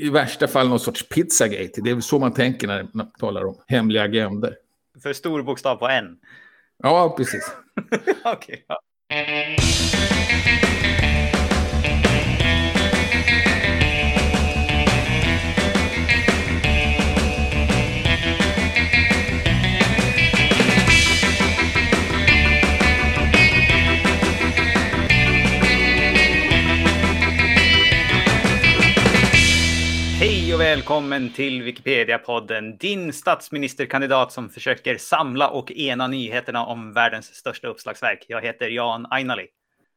i 0.00 0.10
värsta 0.10 0.48
fall 0.48 0.68
någon 0.68 0.80
sorts 0.80 1.08
pizzagate. 1.08 1.80
Det 1.80 1.90
är 1.90 1.94
väl 1.94 2.02
så 2.02 2.18
man 2.18 2.34
tänker 2.34 2.66
när 2.66 2.88
man 2.92 3.10
talar 3.18 3.44
om 3.44 3.56
hemliga 3.66 4.02
agender. 4.02 4.56
För 5.02 5.12
stor 5.12 5.42
bokstav 5.42 5.76
på 5.76 5.88
en. 5.88 6.16
Ja, 6.82 7.14
precis. 7.16 7.52
Okej. 8.24 8.64
ja. 8.68 8.80
Välkommen 30.90 31.32
till 31.32 31.62
Wikipedia-podden, 31.62 32.78
din 32.78 33.12
statsministerkandidat 33.12 34.32
som 34.32 34.48
försöker 34.48 34.96
samla 34.98 35.48
och 35.48 35.72
ena 35.72 36.06
nyheterna 36.06 36.66
om 36.66 36.92
världens 36.92 37.34
största 37.34 37.68
uppslagsverk. 37.68 38.24
Jag 38.28 38.42
heter 38.42 38.68
Jan 38.68 39.06
Ainali. 39.10 39.46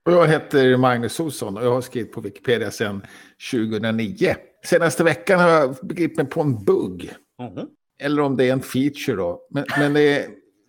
Och 0.06 0.12
jag 0.12 0.28
heter 0.28 0.78
Magnus 0.78 1.20
Olsson 1.20 1.58
och 1.58 1.66
jag 1.66 1.72
har 1.72 1.82
skrivit 1.82 2.12
på 2.12 2.22
Wikipedia 2.22 2.72
sedan 2.72 3.06
2009. 3.52 4.36
Senaste 4.66 5.04
veckan 5.04 5.40
har 5.40 5.50
jag 5.50 5.76
begripit 5.82 6.18
mig 6.18 6.26
på 6.26 6.42
en 6.42 6.66
bugg. 6.66 7.14
Mhm. 7.40 7.68
Eller 8.00 8.22
om 8.22 8.38
det 8.38 8.50
är 8.50 8.54
en 8.54 8.62
feature 8.62 9.16
då. 9.16 9.48
Men, 9.50 9.66
men 9.78 9.94
det 9.94 10.18
är 10.18 10.28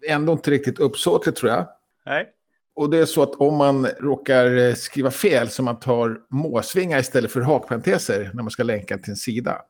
ändå 0.09 0.33
inte 0.33 0.50
riktigt 0.50 0.78
uppsåtligt 0.78 1.38
tror 1.38 1.52
jag. 1.52 1.69
Nej. 2.06 2.27
Och 2.75 2.91
det 2.91 2.98
är 2.98 3.06
så 3.06 3.22
att 3.22 3.34
om 3.34 3.56
man 3.56 3.86
råkar 3.86 4.75
skriva 4.75 5.11
fel 5.11 5.48
så 5.48 5.62
man 5.62 5.80
tar 5.80 6.19
måsvingar 6.30 6.98
istället 6.98 7.33
för 7.33 7.41
hakparenteser 7.41 8.30
när 8.34 8.42
man 8.42 8.50
ska 8.50 8.62
länka 8.62 8.98
till 8.98 9.11
en 9.11 9.16
sida. 9.16 9.62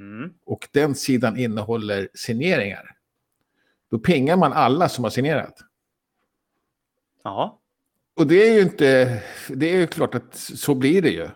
Mm. 0.00 0.30
Och 0.44 0.68
den 0.72 0.94
sidan 0.94 1.36
innehåller 1.36 2.08
signeringar. 2.14 2.96
Då 3.90 3.98
pingar 3.98 4.36
man 4.36 4.52
alla 4.52 4.88
som 4.88 5.04
har 5.04 5.10
signerat. 5.10 5.58
Ja. 7.24 7.60
Och 8.16 8.26
det 8.26 8.48
är 8.48 8.54
ju 8.54 8.60
inte, 8.60 9.22
det 9.48 9.72
är 9.72 9.76
ju 9.76 9.86
klart 9.86 10.14
att 10.14 10.34
så 10.34 10.74
blir 10.74 11.02
det 11.02 11.10
ju. 11.10 11.28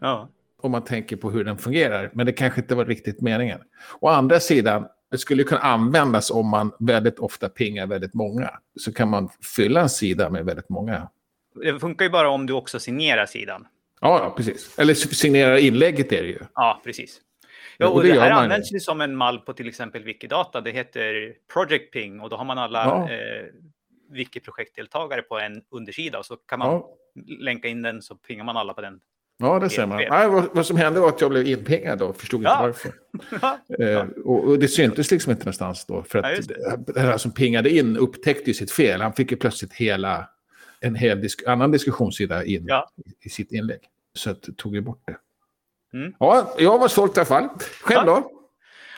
Ja. 0.00 0.28
Om 0.60 0.70
man 0.70 0.84
tänker 0.84 1.16
på 1.16 1.30
hur 1.30 1.44
den 1.44 1.58
fungerar. 1.58 2.10
Men 2.14 2.26
det 2.26 2.32
kanske 2.32 2.60
inte 2.60 2.74
var 2.74 2.84
riktigt 2.84 3.20
meningen. 3.20 3.60
Å 4.00 4.08
andra 4.08 4.40
sidan, 4.40 4.86
det 5.10 5.18
skulle 5.18 5.44
kunna 5.44 5.60
användas 5.60 6.30
om 6.30 6.48
man 6.48 6.72
väldigt 6.78 7.18
ofta 7.18 7.48
pingar 7.48 7.86
väldigt 7.86 8.14
många. 8.14 8.50
Så 8.76 8.92
kan 8.92 9.08
man 9.10 9.28
fylla 9.56 9.80
en 9.80 9.88
sida 9.88 10.30
med 10.30 10.44
väldigt 10.44 10.68
många. 10.68 11.10
Det 11.54 11.80
funkar 11.80 12.04
ju 12.04 12.10
bara 12.10 12.30
om 12.30 12.46
du 12.46 12.52
också 12.52 12.80
signerar 12.80 13.26
sidan. 13.26 13.66
Ja, 14.00 14.20
ja 14.22 14.34
precis. 14.36 14.78
Eller 14.78 14.94
signerar 14.94 15.56
inlägget 15.56 16.12
är 16.12 16.22
det 16.22 16.28
ju. 16.28 16.38
Ja, 16.54 16.80
precis. 16.84 17.20
Ja, 17.80 17.88
och 17.88 18.02
det 18.02 18.12
det, 18.12 18.20
här 18.20 18.28
ju. 18.28 18.32
används 18.34 18.72
ju 18.72 18.80
som 18.80 19.00
en 19.00 19.16
mall 19.16 19.38
på 19.38 19.52
till 19.52 19.68
exempel 19.68 20.02
Wikidata. 20.04 20.60
Det 20.60 20.70
heter 20.70 21.34
Project 21.52 21.92
Ping 21.92 22.20
och 22.20 22.30
då 22.30 22.36
har 22.36 22.44
man 22.44 22.58
alla 22.58 22.84
Ja. 22.84 23.10
eh, 23.12 23.44
Wiki-projektdeltagare 24.10 25.22
på 25.22 25.38
en 25.38 25.62
undersida 25.70 26.18
och 26.18 26.26
så 26.26 26.36
kan 26.36 26.58
man 26.58 26.68
Ja, 26.68 26.88
länka 27.40 27.68
in 27.68 27.82
den 27.82 28.02
så 28.02 28.14
pingar 28.14 28.44
man 28.44 28.56
alla 28.56 28.72
på 28.74 28.80
den. 28.80 29.00
ja 29.38 29.58
det 29.58 29.70
ser 29.70 29.86
man. 29.86 30.02
Nej, 30.10 30.28
vad, 30.28 30.48
vad 30.54 30.66
som 30.66 30.76
hände 30.76 31.00
var 31.00 31.08
att 31.08 31.20
jag 31.20 31.30
blev 31.30 31.46
inpingad 31.46 32.02
och 32.02 32.16
förstod 32.16 32.40
inte 32.40 32.50
Ja. 32.50 32.58
varför. 32.62 32.92
Eh, 33.80 34.06
och, 34.24 34.44
och 34.48 34.58
det 34.58 34.68
syntes 34.68 35.10
liksom 35.10 35.30
inte 35.32 35.44
någonstans 35.44 35.86
då. 35.86 36.02
För 36.02 36.18
att 36.18 36.48
det 36.86 37.00
här 37.00 37.18
som 37.18 37.32
pingade 37.32 37.70
in 37.70 37.96
upptäckte 37.96 38.50
ju 38.50 38.54
sitt 38.54 38.72
fel. 38.72 39.00
Han 39.00 39.12
fick 39.12 39.30
ju 39.30 39.36
plötsligt 39.36 39.72
hela, 39.72 40.28
en 40.80 40.94
hel 40.94 41.20
disk, 41.20 41.46
annan 41.46 41.70
diskussionssida 41.70 42.44
in 42.44 42.68
i, 43.24 43.28
sitt 43.28 43.52
inlägg. 43.52 43.80
Så 44.14 44.30
att, 44.30 44.42
tog 44.56 44.72
vi 44.72 44.80
bort 44.80 45.02
det. 45.06 45.16
Mm. 45.92 46.14
Ja, 46.18 46.54
jag 46.58 46.78
var 46.78 46.88
stolt 46.88 47.16
i 47.16 47.20
alla 47.20 47.26
fall. 47.26 47.48
Själv 47.82 48.06
då? 48.06 48.30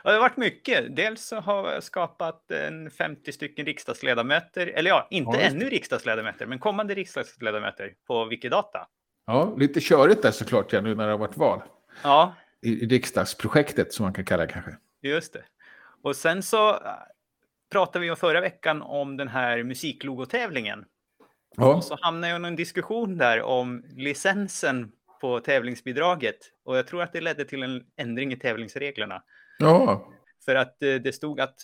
Ja, 0.05 0.10
Det 0.10 0.16
har 0.16 0.20
varit 0.20 0.36
mycket. 0.36 0.97
Dels 0.97 1.24
så 1.27 1.36
har 1.41 1.72
jag 1.72 1.82
skapat 1.82 2.50
en 2.50 2.91
50 2.91 3.32
stycken 3.32 3.66
riksdagsledamöter, 3.66 4.66
eller 4.66 4.91
ja, 4.91 5.06
inte 5.10 5.38
Ja, 5.38 5.42
ännu 5.42 5.64
riksdagsledamöter, 5.69 6.47
men 6.47 6.59
kommande 6.59 6.94
riksdagsledamöter 6.94 7.92
på 8.06 8.25
Wikidata. 8.25 8.87
Ja, 9.26 9.54
lite 9.59 9.81
körigt 9.81 10.22
där 10.22 10.31
såklart 10.31 10.72
ja, 10.72 10.81
nu 10.81 10.94
när 10.94 11.04
det 11.06 11.10
har 11.12 11.19
varit 11.19 11.37
val. 11.37 11.62
Ja, 12.03 12.34
I, 12.62 12.70
i 12.84 12.87
riksdagsprojektet 12.87 13.93
som 13.93 14.04
man 14.04 14.12
kan 14.12 14.25
kalla 14.25 14.47
det 14.47 14.53
kanske. 14.53 14.76
just 15.03 15.32
det. 15.32 15.44
Och 16.03 16.16
sen 16.16 16.43
så 16.43 16.70
äh, 16.70 16.78
pratade 17.72 17.98
vi 18.00 18.06
ju 18.06 18.16
förra 18.16 18.41
veckan 18.41 18.82
om 18.82 19.16
den 19.16 19.28
här 19.28 19.62
musiklogotävlingen. 19.62 20.84
Ja, 21.56 21.75
Och 21.75 21.84
så 21.84 21.97
hamnade 22.00 22.32
jag 22.32 22.43
i 22.43 22.47
en 22.47 22.56
diskussion 22.56 23.16
där 23.19 23.43
om 23.43 23.84
licensen 23.97 24.93
på 25.20 25.41
tävlingsbidraget. 25.41 26.36
Och 26.64 26.76
jag 26.76 26.86
tror 26.86 27.03
att 27.03 27.12
det 27.12 27.20
ledde 27.20 27.44
till 27.44 27.62
en 27.62 27.82
ändring 27.97 28.32
i 28.32 28.36
tävlingsreglerna. 28.36 29.22
ja. 29.58 30.08
För 30.44 30.54
att 30.54 30.82
eh, 30.82 30.94
det 30.94 31.12
stod 31.12 31.41
att 31.41 31.54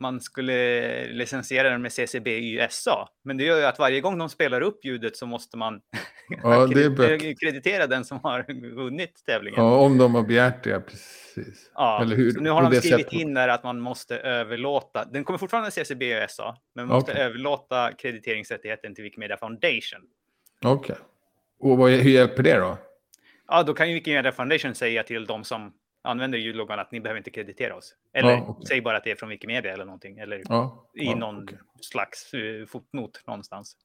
man 0.00 0.20
skulle 0.20 1.06
licensiera 1.08 1.70
den 1.70 1.82
med 1.82 1.92
CCB 1.92 2.30
YSA. 2.38 3.08
Men 3.24 3.36
det 3.36 3.44
gör 3.44 3.58
ju 3.58 3.64
att 3.64 3.78
varje 3.78 4.00
gång 4.00 4.18
de 4.18 4.28
spelar 4.28 4.60
upp 4.60 4.84
ljudet 4.84 5.16
så 5.16 5.26
måste 5.26 5.56
man 5.56 5.80
Ja, 6.42 6.68
kreditera 7.40 7.86
den 7.86 8.04
som 8.04 8.20
har 8.22 8.70
vunnit 8.74 9.22
tävlingen. 9.26 9.60
ja, 9.64 9.76
om 9.78 9.98
de 9.98 10.14
har 10.14 10.22
begärt 10.22 10.64
det, 10.64 10.80
precis. 10.80 11.70
Ja, 11.74 12.02
Eller 12.02 12.16
hur? 12.16 12.30
så 12.30 12.40
nu 12.40 12.50
har 12.50 12.70
de 12.70 12.76
skrivit 12.80 13.12
in 13.12 13.34
där 13.34 13.48
att 13.48 13.64
man 13.64 13.80
måste 13.80 14.18
överlåta. 14.18 15.04
Den 15.04 15.24
kommer 15.24 15.38
fortfarande 15.38 15.70
CCB 15.70 16.22
och 16.24 16.30
SA, 16.30 16.56
men 16.74 16.86
man 16.86 16.94
måste 16.96 17.12
Okej. 17.12 17.24
överlåta 17.24 17.92
krediteringsrättigheten 17.92 18.94
till 18.94 19.04
Wikimedia 19.04 19.36
Foundation. 19.36 20.00
Okej. 20.64 20.96
Och 21.58 21.78
vad, 21.78 21.90
hur 21.90 22.10
hjälper 22.10 22.42
det 22.42 22.56
då? 22.58 22.78
Ja, 23.48 23.62
då 23.62 23.74
kan 23.74 23.88
ju 23.88 23.94
Wikimedia 23.94 24.32
Foundation 24.32 24.74
säga 24.74 25.02
till 25.02 25.26
de 25.26 25.44
som 25.44 25.72
använder 26.04 26.38
ljudloggan 26.38 26.78
att 26.78 26.92
ni 26.92 27.00
behöver 27.00 27.18
inte 27.18 27.30
kreditera 27.30 27.74
oss. 27.76 27.94
Eller 28.14 28.30
Ja, 28.30 28.44
okej. 28.48 28.66
säg 28.66 28.80
bara 28.80 28.96
att 28.96 29.04
det 29.04 29.10
är 29.10 29.14
från 29.16 29.28
Wikimedia 29.28 29.72
eller 29.72 29.84
någonting. 29.84 30.18
Eller 30.18 30.42
Ja, 30.48 30.90
i 30.94 31.14
någon 31.14 31.42
okej. 31.42 31.58
slags 31.80 32.34
uh, 32.34 32.66
fotnot 32.66 33.22
någonstans. 33.26 33.76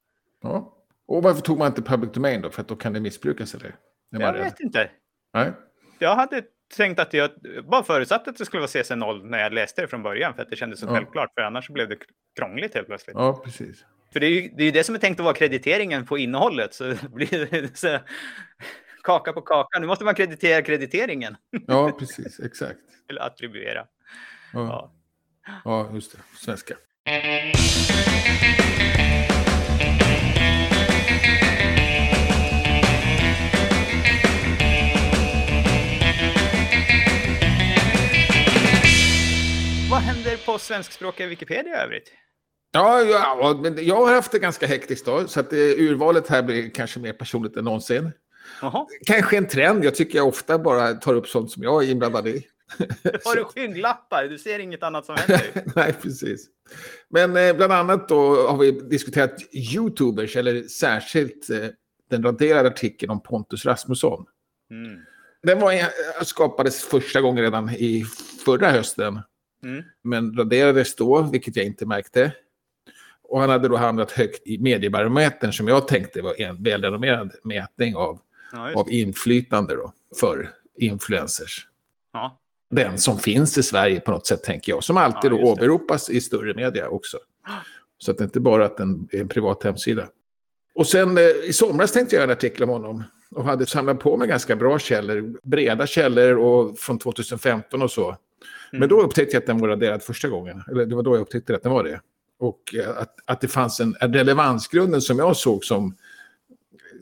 Ja. 0.42 0.78
Och 1.08 1.24
varför 1.24 1.42
tog 1.42 1.58
man 1.58 1.68
inte 1.68 1.82
public 1.82 2.12
domain 2.12 2.42
då? 2.42 2.50
För 2.50 2.62
att 2.62 2.68
då 2.68 2.76
kan 2.76 2.94
det 2.94 3.00
missbrukas 3.00 3.56
eller? 3.56 3.76
Jag 4.10 4.34
vet 4.34 4.60
inte. 4.60 4.90
Nej? 5.34 5.52
Jag 6.00 6.16
hade 6.16 6.44
tänkt 6.78 7.00
att 7.00 7.14
jag 7.14 7.30
bara 7.70 7.84
förutsatt 7.84 8.28
att 8.28 8.38
det 8.38 8.46
skulle 8.46 8.60
vara 8.62 8.68
CC0 8.68 9.24
när 9.24 9.40
jag 9.40 9.54
läste 9.54 9.82
det 9.82 9.88
från 9.88 10.04
början 10.04 10.34
för 10.34 10.42
att 10.42 10.50
det 10.50 10.56
kändes 10.56 10.80
så 10.80 10.86
Ja. 10.86 10.90
självklart. 10.96 11.34
För 11.34 11.42
annars 11.42 11.70
blev 11.70 11.90
det 11.90 11.98
krångligt 12.40 12.74
helt 12.76 12.88
plötsligt. 12.88 13.16
Ja, 13.16 13.42
precis. 13.44 13.86
För 14.14 14.20
det 14.20 14.26
är, 14.26 14.30
ju, 14.30 14.50
det 14.58 14.64
är 14.64 14.66
ju 14.66 14.72
det 14.72 14.84
som 14.84 14.96
är 14.96 15.00
tänkt 15.00 15.20
att 15.20 15.24
vara 15.24 15.36
krediteringen 15.36 16.06
på 16.06 16.18
innehållet. 16.18 16.74
Så 16.74 16.96
blir 17.14 17.70
så, 17.76 18.00
kaka 19.04 19.34
på 19.34 19.42
kaka. 19.42 19.80
Nu 19.80 19.88
måste 19.88 20.06
man 20.06 20.16
kreditera 20.16 20.62
krediteringen. 20.62 21.38
Ja, 21.68 21.92
precis. 22.00 22.40
Exakt. 22.40 22.80
Eller 23.10 23.22
attribuera. 23.22 23.86
Ja, 24.54 24.92
Ja. 25.46 25.62
ja 25.66 25.90
just 25.94 26.12
det. 26.12 26.18
Svenska. 26.38 26.76
Vad 39.92 40.00
händer 40.00 40.46
på 40.46 40.60
svenskspråkiga 40.60 41.28
Wikipedia 41.28 41.74
i 41.74 41.78
övrigt? 41.78 42.12
Ja, 42.72 43.02
ja, 43.02 43.56
jag 43.78 43.96
har 44.06 44.14
haft 44.14 44.32
det 44.32 44.40
ganska 44.40 44.68
hektiskt 44.68 45.06
då, 45.06 45.28
så 45.28 45.40
att 45.40 45.54
eh, 45.54 45.60
urvalet 45.60 46.28
här 46.28 46.44
blir 46.44 46.70
kanske 46.70 47.00
mer 47.00 47.14
personligt 47.14 47.58
än 47.58 47.64
någonsin. 47.66 48.12
Jaha, 48.62 48.88
Kanske 49.06 49.38
en 49.38 49.48
trend, 49.48 49.86
jag 49.86 49.96
tycker 49.96 50.18
jag 50.18 50.28
ofta 50.28 50.60
bara 50.60 50.94
tar 50.94 51.14
upp 51.14 51.28
sånt 51.28 51.52
som 51.52 51.64
jag 51.64 51.84
är 51.84 51.90
inblandad 51.92 52.28
i. 52.28 52.48
har 53.26 53.36
du 53.36 53.44
skygglappar? 53.56 54.24
Du 54.24 54.38
ser 54.38 54.60
inget 54.60 54.84
annat 54.84 55.06
som 55.06 55.16
händer. 55.16 55.42
Nej, 55.76 55.94
precis. 56.02 56.48
Men 57.10 57.38
eh, 57.38 57.56
bland 57.56 57.74
annat 57.74 58.10
då 58.10 58.48
har 58.48 58.58
vi 58.58 58.72
diskuterat 58.72 59.36
YouTubers, 59.74 60.36
eller 60.36 60.64
särskilt 60.64 61.50
eh, 61.50 61.58
den 62.10 62.24
raderade 62.24 62.70
artikeln 62.70 63.12
om 63.12 63.24
Pontus 63.24 63.66
Rasmusson. 63.66 64.26
Mm. 64.72 65.00
Den 65.44 65.60
var, 65.60 65.74
eh, 65.74 65.86
skapades 66.24 66.84
första 66.84 67.22
gången 67.22 67.44
redan 67.44 67.70
i 67.70 68.06
förra 68.46 68.70
hösten, 68.72 69.20
Mm. 69.64 69.84
men 70.04 70.38
raderades 70.38 70.96
då, 70.96 71.22
vilket 71.22 71.56
jag 71.56 71.66
inte 71.66 71.86
märkte. 71.86 72.32
Och 73.32 73.40
han 73.40 73.50
hade 73.50 73.68
då 73.68 73.76
hamnat 73.78 74.12
högt 74.12 74.48
i 74.48 74.58
mediebarometern 74.58 75.54
som 75.54 75.68
jag 75.68 75.88
tänkte 75.88 76.22
var 76.22 76.42
en 76.42 76.64
välrenommerad 76.64 77.32
mätning 77.44 77.96
av, 77.96 78.20
Ja, 78.54 78.74
av 78.76 78.92
inflytande 78.92 79.76
då, 79.76 79.94
för 80.20 80.50
influencers. 80.78 81.68
Ja. 82.14 82.38
Den 82.70 82.98
som 82.98 83.20
finns 83.20 83.58
i 83.58 83.64
Sverige 83.64 84.00
på 84.00 84.12
något 84.12 84.28
sätt, 84.28 84.44
tänker 84.44 84.72
jag. 84.72 84.84
Som 84.84 84.98
alltid 84.98 85.32
Ja, 85.32 85.38
då 85.38 85.44
åberopas 85.44 86.10
i 86.10 86.22
större 86.22 86.54
media 86.54 86.88
också. 86.90 87.18
Så 87.98 88.12
att 88.12 88.18
det 88.18 88.24
inte 88.24 88.40
bara 88.40 88.66
att 88.66 88.78
den 88.78 89.08
är 89.12 89.22
en 89.22 89.28
privat 89.28 89.64
hemsida. 89.64 90.08
Och 90.76 90.88
sen 90.88 91.18
eh, 91.18 91.24
i 91.24 91.54
somras 91.54 91.92
tänkte 91.92 92.16
jag 92.16 92.22
göra 92.22 92.32
en 92.32 92.38
artikel 92.38 92.64
om 92.64 92.70
honom. 92.70 93.04
Och 93.36 93.44
hade 93.44 93.66
samlat 93.66 94.00
på 94.00 94.18
mig 94.18 94.28
ganska 94.28 94.56
bra 94.56 94.80
källor. 94.80 95.40
Breda 95.44 95.88
källor 95.88 96.38
och 96.38 96.80
från 96.80 97.00
2015 97.00 97.82
och 97.82 97.92
så. 97.92 98.18
Men 98.72 98.78
Mm. 98.78 98.90
då 98.90 99.02
upptäckte 99.02 99.36
jag 99.36 99.42
att 99.42 99.48
den 99.48 99.58
var 99.60 99.68
raderad 99.68 100.04
första 100.04 100.28
gången. 100.30 100.64
Eller 100.72 100.86
det 100.86 100.96
var 100.96 101.04
då 101.04 101.16
jag 101.16 101.22
upptäckte 101.22 101.56
att 101.56 101.64
den 101.64 101.72
var 101.72 101.84
det. 101.84 102.02
Och 102.42 102.76
eh, 102.76 102.90
att, 102.90 103.16
att 103.26 103.42
det 103.42 103.48
fanns 103.48 103.80
en, 103.80 103.96
en 104.00 104.14
relevansgrunden 104.14 105.02
som 105.02 105.20
jag 105.20 105.38
såg 105.38 105.66
som 105.66 105.96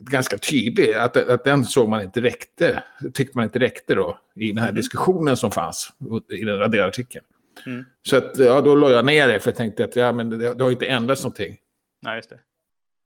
ganska 0.00 0.38
tydlig. 0.38 0.94
Att, 0.94 1.16
att 1.16 1.44
den 1.44 1.64
såg 1.64 1.88
man 1.88 2.02
inte 2.02 2.20
räckte, 2.20 2.82
tyckte 3.14 3.38
man 3.38 3.44
inte 3.44 3.58
räckte 3.58 3.94
då 3.94 4.18
i 4.34 4.48
den 4.48 4.58
här 4.58 4.68
Mm. 4.68 4.74
diskussionen 4.76 5.36
som 5.36 5.50
fanns 5.50 5.92
i 6.28 6.44
den 6.44 6.58
raderade 6.58 6.88
artikeln. 6.88 7.24
Mm. 7.66 7.84
Så 8.02 8.16
att, 8.16 8.38
ja, 8.38 8.60
då 8.60 8.74
la 8.74 8.90
jag 8.90 9.04
ner 9.04 9.28
det 9.28 9.40
för 9.40 9.50
jag 9.50 9.56
tänkte 9.56 9.84
att 9.84 9.96
ja, 9.96 10.12
men 10.12 10.30
det, 10.30 10.54
det 10.54 10.64
har 10.64 10.70
inte 10.70 10.86
ändrats 10.86 11.22
någonting. 11.22 11.56
Nej, 12.02 12.16
just 12.16 12.30
det. 12.30 12.38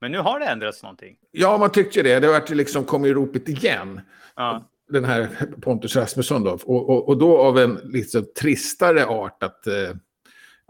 Men 0.01 0.11
nu 0.11 0.17
har 0.17 0.39
det 0.39 0.45
ändrats 0.45 0.83
någonting. 0.83 1.15
Ja, 1.31 1.57
man 1.57 1.71
tyckte 1.71 2.03
det. 2.03 2.19
Det 2.19 2.27
vart 2.27 2.49
liksom, 2.49 2.85
kom 2.85 3.05
i 3.05 3.13
ropet 3.13 3.49
igen. 3.49 4.01
Ja. 4.35 4.69
Den 4.89 5.05
här 5.05 5.29
Pontus 5.61 5.95
Rasmusson 5.95 6.43
då. 6.43 6.51
Och, 6.51 6.89
och, 6.89 7.09
och 7.09 7.17
då 7.17 7.37
av 7.37 7.59
en 7.59 7.79
liksom 7.83 8.25
tristare 8.39 9.05
art 9.05 9.43
att, 9.43 9.67
eh, 9.67 9.89
att 9.89 9.97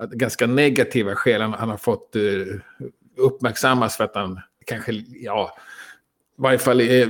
ganska 0.03 0.47
negativa 0.47 1.15
skäl. 1.15 1.42
Han, 1.42 1.53
han 1.53 1.69
har 1.69 1.77
fått 1.77 2.15
eh, 2.15 2.21
uppmärksammas 3.18 3.97
för 3.97 4.03
att 4.03 4.15
han 4.15 4.39
kanske, 4.65 4.92
ja, 5.07 5.57
i 6.38 6.42
varje 6.42 6.57
fall 6.59 6.81
eh, 6.81 7.07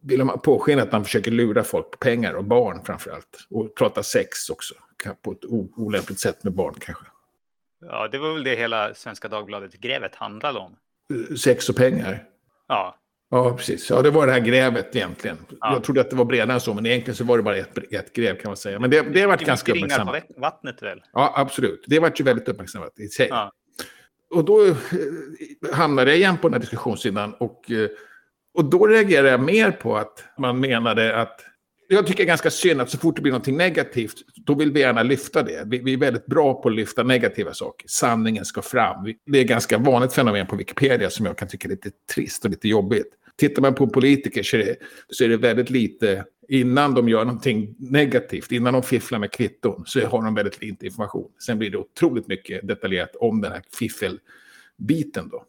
vill 0.00 0.24
man 0.24 0.40
påskina 0.40 0.82
att 0.82 0.92
han 0.92 1.04
försöker 1.04 1.30
lura 1.30 1.64
folk 1.64 1.90
på 1.90 1.98
pengar 1.98 2.34
och 2.34 2.44
barn 2.44 2.84
framför 2.84 3.10
allt. 3.10 3.46
Och 3.50 3.74
prata 3.74 4.02
sex 4.02 4.50
också. 4.50 4.74
På 5.22 5.32
ett 5.32 5.44
olämpligt 5.76 6.20
sätt 6.20 6.44
med 6.44 6.52
barn 6.52 6.74
kanske. 6.78 7.04
ja, 7.80 8.08
det 8.08 8.18
var 8.18 8.34
väl 8.34 8.44
det 8.44 8.56
hela 8.56 8.94
Svenska 8.94 9.28
Dagbladet-grävet 9.28 10.14
handlade 10.14 10.58
om. 10.58 10.76
Eh, 11.30 11.36
Sex 11.36 11.68
och 11.68 11.76
pengar. 11.76 12.24
Ja, 12.68 12.96
Ja, 13.30 13.56
precis. 13.56 13.90
Ja, 13.90 14.02
det 14.02 14.10
var 14.10 14.26
det 14.26 14.32
här 14.32 14.40
grävet 14.40 14.96
egentligen. 14.96 15.36
Ja. 15.60 15.72
Jag 15.72 15.84
trodde 15.84 16.00
att 16.00 16.10
det 16.10 16.16
var 16.16 16.24
bredare 16.24 16.52
än 16.52 16.60
så, 16.60 16.74
men 16.74 16.86
egentligen 16.86 17.16
så 17.16 17.24
var 17.24 17.36
det 17.36 17.42
bara 17.42 17.56
ett, 17.56 17.78
ett 17.92 18.12
gräv 18.12 18.34
kan 18.40 18.48
man 18.48 18.56
säga. 18.56 18.78
Men 18.78 18.90
det, 18.90 19.02
det 19.02 19.20
har 19.20 19.28
varit 19.28 19.38
det 19.38 19.44
ganska 19.46 19.74
mycket 19.74 19.90
ringar 19.90 20.04
på 20.04 20.10
uppmärksammat. 20.10 20.36
vatt- 20.36 20.52
vattnet 20.54 20.82
väl? 20.82 21.02
Ja, 21.12 21.32
absolut. 21.36 21.84
Det 21.86 21.96
har 21.96 22.02
varit 22.02 22.20
ju 22.20 22.24
väldigt 22.24 22.48
uppmärksammat 22.48 22.98
i 23.00 23.08
sig. 23.08 23.26
Ja. 23.30 23.52
Och 24.34 24.44
då 24.44 24.66
eh, 24.66 24.74
hamnade 25.72 26.10
jag 26.10 26.18
igen 26.18 26.36
på 26.38 26.48
den 26.48 26.52
här 26.52 26.60
diskussionssidan 26.60 27.34
och, 27.34 27.70
eh, 27.70 27.88
och 28.54 28.64
då 28.64 28.86
reagerade 28.86 29.30
jag 29.30 29.40
mer 29.40 29.70
på 29.70 29.96
att 29.96 30.24
man 30.38 30.60
menade 30.60 31.16
att 31.16 31.40
jag 31.92 32.06
tycker 32.06 32.16
det 32.16 32.24
är 32.24 32.28
ganska 32.28 32.50
synd 32.50 32.80
att 32.80 32.90
så 32.90 32.98
fort 32.98 33.16
det 33.16 33.22
blir 33.22 33.32
något 33.32 33.46
negativt, 33.46 34.14
då 34.46 34.54
vill 34.54 34.72
vi 34.72 34.80
gärna 34.80 35.02
lyfta 35.02 35.42
det. 35.42 35.62
Vi, 35.66 35.78
vi 35.78 35.92
är 35.92 35.96
väldigt 35.96 36.26
bra 36.26 36.62
på 36.62 36.68
att 36.68 36.74
lyfta 36.74 37.02
negativa 37.02 37.54
saker. 37.54 37.88
Sanningen 37.88 38.44
ska 38.44 38.62
fram. 38.62 39.04
Det 39.26 39.38
är 39.38 39.42
ett 39.42 39.48
ganska 39.48 39.78
vanligt 39.78 40.12
fenomen 40.12 40.46
på 40.46 40.56
Wikipedia 40.56 41.10
som 41.10 41.26
jag 41.26 41.38
kan 41.38 41.48
tycka 41.48 41.68
är 41.68 41.70
lite 41.70 41.90
trist 42.14 42.44
och 42.44 42.50
lite 42.50 42.68
jobbigt. 42.68 43.06
Tittar 43.40 43.62
man 43.62 43.74
på 43.74 43.86
politiker 43.86 44.42
så 44.42 44.56
är, 44.56 44.64
det, 44.64 44.76
så 45.08 45.24
är 45.24 45.28
det 45.28 45.36
väldigt 45.36 45.70
lite, 45.70 46.24
innan 46.48 46.94
de 46.94 47.08
gör 47.08 47.24
någonting 47.24 47.74
negativt, 47.78 48.52
innan 48.52 48.72
de 48.72 48.82
fifflar 48.82 49.18
med 49.18 49.32
kvitton, 49.32 49.82
så 49.86 50.06
har 50.06 50.24
de 50.24 50.34
väldigt 50.34 50.62
lite 50.62 50.86
information. 50.86 51.30
Sen 51.46 51.58
blir 51.58 51.70
det 51.70 51.78
otroligt 51.78 52.28
mycket 52.28 52.68
detaljerat 52.68 53.16
om 53.16 53.40
den 53.40 53.52
här 53.52 53.62
fiffelbiten 53.78 55.28
då. 55.28 55.44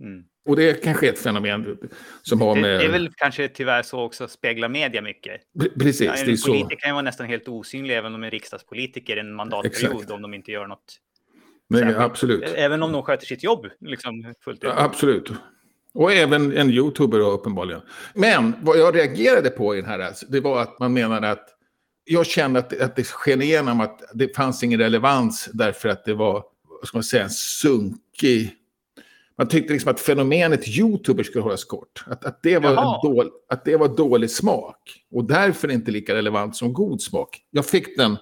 Mm. 0.00 0.24
Och 0.48 0.56
det 0.56 0.82
kanske 0.84 1.08
är 1.08 1.12
ett 1.12 1.18
fenomen 1.18 1.78
som 2.22 2.40
har 2.40 2.54
med... 2.54 2.80
det 2.80 2.84
är 2.84 2.92
väl 2.92 3.10
kanske 3.16 3.48
tyvärr 3.48 3.82
så 3.82 4.00
också 4.00 4.28
speglar 4.28 4.68
media 4.68 5.02
mycket. 5.02 5.40
Pre- 5.58 5.78
Precis, 5.78 6.00
Ja, 6.06 6.24
det 6.24 6.32
är 6.32 6.36
så. 6.36 6.52
politiker 6.52 6.76
kan 6.76 6.90
ju 6.90 6.92
vara 6.92 7.02
nästan 7.02 7.26
helt 7.26 7.48
osynlig 7.48 7.96
även 7.96 8.14
om 8.14 8.20
de 8.20 8.26
är 8.26 8.30
riksdagspolitiker 8.30 9.16
en 9.16 9.34
mandatperiod 9.34 9.92
Exakt. 9.92 10.10
om 10.10 10.22
de 10.22 10.34
inte 10.34 10.52
gör 10.52 10.66
något. 10.66 10.96
Nej, 11.68 11.80
särskilt. 11.80 12.00
absolut. 12.00 12.44
Även 12.54 12.82
om 12.82 12.92
de 12.92 13.02
sköter 13.02 13.26
sitt 13.26 13.42
jobb 13.42 13.66
liksom 13.80 14.34
fullt 14.40 14.64
ut. 14.64 14.70
Ja, 14.76 14.84
Absolut. 14.84 15.32
Och 15.96 16.12
även 16.12 16.56
en 16.56 16.70
youtuber 16.70 17.20
uppenbarligen. 17.20 17.80
Men 18.14 18.52
vad 18.62 18.78
jag 18.78 18.96
reagerade 18.96 19.50
på 19.50 19.74
i 19.76 19.80
den 19.80 19.90
här, 19.90 19.98
alltså, 19.98 20.26
det 20.28 20.40
var 20.40 20.62
att 20.62 20.78
man 20.80 20.92
menade 20.92 21.30
att 21.30 21.48
jag 22.04 22.26
kände 22.26 22.58
att, 22.58 22.80
att 22.80 22.96
det 22.96 23.04
sken 23.06 23.42
igenom 23.42 23.80
att 23.80 24.00
det 24.14 24.36
fanns 24.36 24.62
ingen 24.62 24.80
relevans 24.80 25.48
därför 25.52 25.88
att 25.88 26.04
det 26.04 26.14
var, 26.14 26.44
vad 26.80 26.88
ska 26.88 26.96
man 26.96 27.04
säga, 27.04 27.22
en 27.24 27.30
sunkig... 27.30 28.54
Man 29.38 29.48
tyckte 29.48 29.72
liksom 29.72 29.90
att 29.90 30.00
fenomenet 30.00 30.68
youtuber 30.68 31.22
skulle 31.22 31.42
hållas 31.42 31.64
kort. 31.64 32.04
Att, 32.06 32.24
att, 32.24 32.42
det 32.42 32.58
var 32.58 32.72
Jaha. 32.72 33.00
en 33.04 33.10
dål, 33.14 33.30
att 33.48 33.64
det 33.64 33.76
var 33.76 33.96
dålig 33.96 34.30
smak. 34.30 35.04
Och 35.12 35.24
därför 35.24 35.70
inte 35.70 35.90
lika 35.90 36.14
relevant 36.14 36.56
som 36.56 36.72
god 36.72 37.02
smak. 37.02 37.40
Jag 37.50 37.66
fick 37.66 37.96
den 37.96 38.16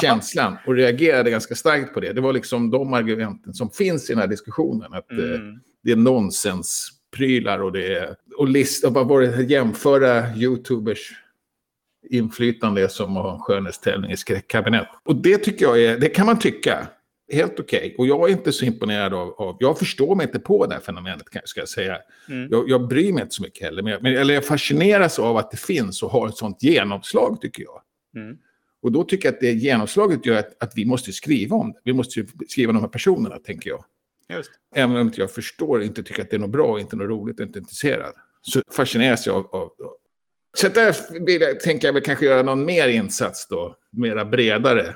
känslan 0.00 0.56
och 0.66 0.74
reagerade 0.74 1.30
ganska 1.30 1.54
starkt 1.54 1.94
på 1.94 2.00
det. 2.00 2.12
Det 2.12 2.20
var 2.20 2.32
liksom 2.32 2.70
de 2.70 2.92
argumenten 2.94 3.54
som 3.54 3.70
finns 3.70 4.10
i 4.10 4.12
den 4.12 4.20
här 4.20 4.28
diskussionen. 4.28 4.94
Att, 4.94 5.10
eh, 5.12 5.18
Mm. 5.18 5.60
det 5.84 5.92
är 5.92 5.96
nonsensprylar 7.12 7.62
och 7.62 7.72
det 7.72 7.94
är... 7.96 8.16
Och 8.38 8.48
vad 8.94 9.08
var 9.08 9.20
det? 9.20 9.42
Jämföra 9.42 10.36
YouTubers 10.36 11.12
inflytande 12.10 12.88
som 12.88 13.16
att 13.16 13.22
ha 13.22 13.32
en 13.34 13.40
skönhetstävling 13.40 14.10
i 14.10 14.16
skräckkabinett. 14.16 14.88
Och 15.04 15.16
det 15.16 15.38
tycker 15.38 15.64
jag 15.66 15.82
är... 15.82 15.98
Det 15.98 16.08
kan 16.08 16.26
man 16.26 16.38
tycka. 16.38 16.88
Helt 17.32 17.60
okej. 17.60 17.94
Och 17.98 18.06
jag 18.06 18.28
är 18.28 18.32
inte 18.32 18.52
så 18.52 18.64
imponerad 18.64 19.14
av, 19.14 19.32
av... 19.32 19.56
Jag 19.60 19.78
förstår 19.78 20.14
mig 20.14 20.26
inte 20.26 20.38
på 20.38 20.66
det 20.66 20.74
här 20.74 20.80
fenomenet, 20.80 21.22
ska 21.44 21.60
jag 21.60 21.68
säga. 21.68 21.98
Mm. 22.28 22.48
Jag, 22.50 22.68
jag 22.68 22.88
bryr 22.88 23.12
mig 23.12 23.22
inte 23.22 23.34
så 23.34 23.42
mycket 23.42 23.62
heller. 23.64 23.82
Men, 23.82 23.92
jag- 23.92 24.20
eller 24.20 24.34
jag 24.34 24.44
fascineras 24.44 25.18
av 25.18 25.36
att 25.36 25.50
det 25.50 25.56
finns 25.56 26.02
och 26.02 26.10
har 26.10 26.28
ett 26.28 26.36
sånt 26.36 26.62
genomslag, 26.62 27.40
tycker 27.40 27.62
jag. 27.62 27.82
Mm. 28.16 28.36
Och 28.82 28.92
då 28.92 29.04
tycker 29.04 29.28
jag 29.28 29.34
att 29.34 29.40
det 29.40 29.52
genomslaget 29.52 30.26
gör 30.26 30.38
att, 30.38 30.62
att 30.62 30.72
vi 30.76 30.84
måste 30.84 31.12
skriva 31.12 31.56
om 31.56 31.72
det. 31.72 31.78
Vi 31.84 31.92
måste 31.92 32.24
skriva 32.48 32.70
om 32.70 32.74
de 32.76 32.80
här 32.80 32.88
personerna, 32.88 33.36
tänker 33.36 33.70
jag. 33.70 33.84
Just. 34.28 34.50
Även 34.74 34.96
om 34.96 35.02
inte 35.02 35.20
jag 35.20 35.30
förstår, 35.30 35.82
inte 35.82 36.02
tycker 36.02 36.22
att 36.22 36.30
det 36.30 36.36
är 36.36 36.40
något 36.40 36.50
bra, 36.50 36.80
inte 36.80 36.96
något 36.96 37.08
roligt, 37.08 37.40
inte 37.40 37.58
intresserad. 37.58 38.14
Så 38.42 38.62
fascineras 38.72 39.26
jag 39.26 39.36
av... 39.36 39.44
av 39.54 39.72
så 40.56 40.68
där 40.68 41.24
vill 41.26 41.40
jag, 41.40 41.60
tänker 41.60 41.88
jag 41.88 41.92
väl 41.92 42.02
kanske 42.02 42.26
göra 42.26 42.42
någon 42.42 42.64
mer 42.64 42.88
insats 42.88 43.46
då, 43.48 43.76
mera 43.90 44.24
bredare. 44.24 44.94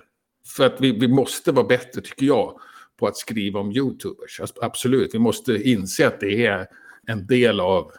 För 0.57 0.67
att 0.67 0.81
vi, 0.81 0.93
vi 0.93 1.09
måste 1.09 1.53
vara 1.53 1.67
bättre, 1.67 2.01
tycker 2.01 2.27
jag, 2.27 2.61
på 2.99 3.07
att 3.07 3.17
skriva 3.17 3.61
om 3.61 3.73
YouTubers. 3.73 4.41
Absolut, 4.61 5.15
vi 5.15 5.19
måste 5.19 5.69
inse 5.71 6.07
att 6.07 6.21
det 6.21 6.47
är 6.47 6.67
en 7.07 7.27
del 7.27 7.61
av... 7.61 7.93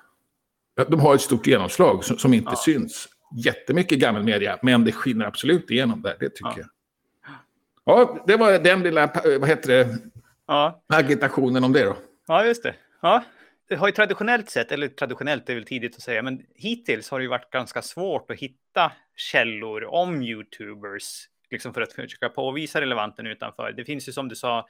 att 0.79 0.87
De 0.91 0.99
har 0.99 1.15
ett 1.15 1.21
stort 1.21 1.47
genomslag 1.47 2.03
som, 2.03 2.17
som 2.17 2.33
inte 2.33 2.51
Ja. 2.51 2.55
syns 2.65 3.07
jättemycket 3.45 3.99
gammal 3.99 4.23
media, 4.23 4.59
men 4.61 4.83
det 4.83 4.91
skiner 4.91 5.25
absolut 5.25 5.71
igenom 5.71 6.01
där, 6.01 6.17
det 6.19 6.29
tycker 6.29 6.45
Ja. 6.45 6.57
jag. 6.57 6.67
Ja, 7.85 8.23
det 8.27 8.35
var 8.37 8.59
den 8.59 8.83
lilla, 8.83 9.11
vad 9.39 9.49
heter 9.49 9.69
det, 9.69 9.97
Ja. 10.47 10.83
agitationen 10.87 11.63
om 11.63 11.73
det 11.73 11.83
då. 11.83 11.97
ja, 12.27 12.45
just 12.45 12.63
det. 12.63 12.75
Ja. 13.01 13.23
Det 13.69 13.75
har 13.75 13.87
ju 13.87 13.91
traditionellt 13.93 14.49
sett, 14.49 14.71
eller 14.71 14.87
traditionellt 14.87 15.49
är 15.49 15.55
väl 15.55 15.65
tidigt 15.65 15.95
att 15.95 16.01
säga, 16.01 16.21
men 16.21 16.45
hittills 16.55 17.09
har 17.11 17.19
det 17.19 17.23
ju 17.23 17.29
varit 17.29 17.49
ganska 17.49 17.81
svårt 17.81 18.31
att 18.31 18.37
hitta 18.39 18.91
källor 19.15 19.83
om 19.85 20.21
YouTubers, 20.21 21.25
liksom 21.51 21.73
för 21.73 21.81
att 21.81 21.93
försöka 21.93 22.29
påvisa 22.29 22.81
relevanten 22.81 23.27
utanför. 23.27 23.71
Det 23.71 23.85
finns 23.85 24.07
ju 24.07 24.11
som 24.11 24.27
du 24.29 24.35
sa, 24.35 24.67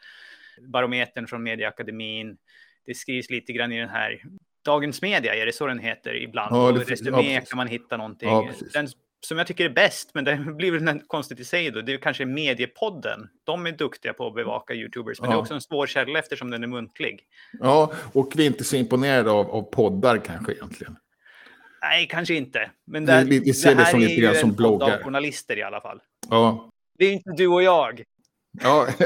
barometern 0.62 1.27
från 1.27 1.44
Medieakademin. 1.44 2.38
Det 2.85 2.94
skrivs 2.94 3.30
lite 3.30 3.53
grann 3.53 3.71
i 3.71 3.80
den 3.80 3.89
här 3.89 4.21
Dagens 4.65 5.01
Media, 5.01 5.35
är 5.35 5.45
det 5.45 5.51
så 5.53 5.68
den 5.68 5.80
heter 5.80 6.15
ibland? 6.15 6.56
Ja, 6.56 6.68
och 6.68 6.80
det 6.80 6.85
finns- 6.85 7.01
Resumé 7.01 7.33
ja, 7.33 7.41
kan 7.41 7.57
man 7.57 7.68
hitta 7.68 7.97
någonting. 7.97 8.30
Ja, 8.30 8.50
den 8.73 8.88
som 9.25 9.37
jag 9.37 9.47
tycker 9.47 9.65
är 9.65 9.69
bäst, 9.69 10.11
men 10.13 10.23
det 10.23 10.35
blir 10.57 10.71
väl 10.71 10.99
konstigt 11.07 11.39
i 11.39 11.45
sig 11.45 11.71
då, 11.71 11.81
det 11.81 11.93
är 11.93 11.97
kanske 11.97 12.25
Mediepodden. 12.25 13.27
De 13.44 13.65
är 13.68 13.71
duktiga 13.71 14.13
på 14.13 14.27
att 14.27 14.35
bevaka 14.35 14.73
YouTubers, 14.73 15.21
men 15.21 15.30
det 15.30 15.33
är 15.33 15.37
Ja. 15.37 15.42
också 15.42 15.53
en 15.53 15.61
svår 15.61 15.87
källa 15.87 16.19
eftersom 16.19 16.49
den 16.51 16.63
är 16.63 16.68
muntlig. 16.68 17.23
Ja, 17.59 17.92
och 18.13 18.31
vi 18.35 18.44
är 18.44 18.47
inte 18.47 18.63
så 18.63 18.75
imponerade 18.75 19.31
av, 19.31 19.49
av 19.51 19.61
poddar 19.61 20.18
kanske 20.18 20.51
egentligen. 20.53 20.95
Nej, 21.81 22.07
kanske 22.11 22.33
inte. 22.33 22.71
Men 22.87 23.06
där, 23.06 23.25
vi- 23.25 23.39
vi 23.39 23.53
ser 23.53 23.75
det 23.75 23.81
här 23.83 23.92
som 23.92 24.01
är 24.01 24.07
lite 24.07 24.21
grann 24.21 24.33
ju 24.33 24.39
som 24.39 24.49
en 24.49 24.56
bloggar. 24.56 25.03
journalister 25.03 25.57
i 25.57 25.63
alla 25.63 25.81
fall. 25.81 25.99
Ja, 26.30 26.69
Det 26.97 27.06
är 27.06 27.11
inte 27.11 27.31
du 27.37 27.47
och 27.47 27.63
jag. 27.63 28.03
ja. 28.63 28.87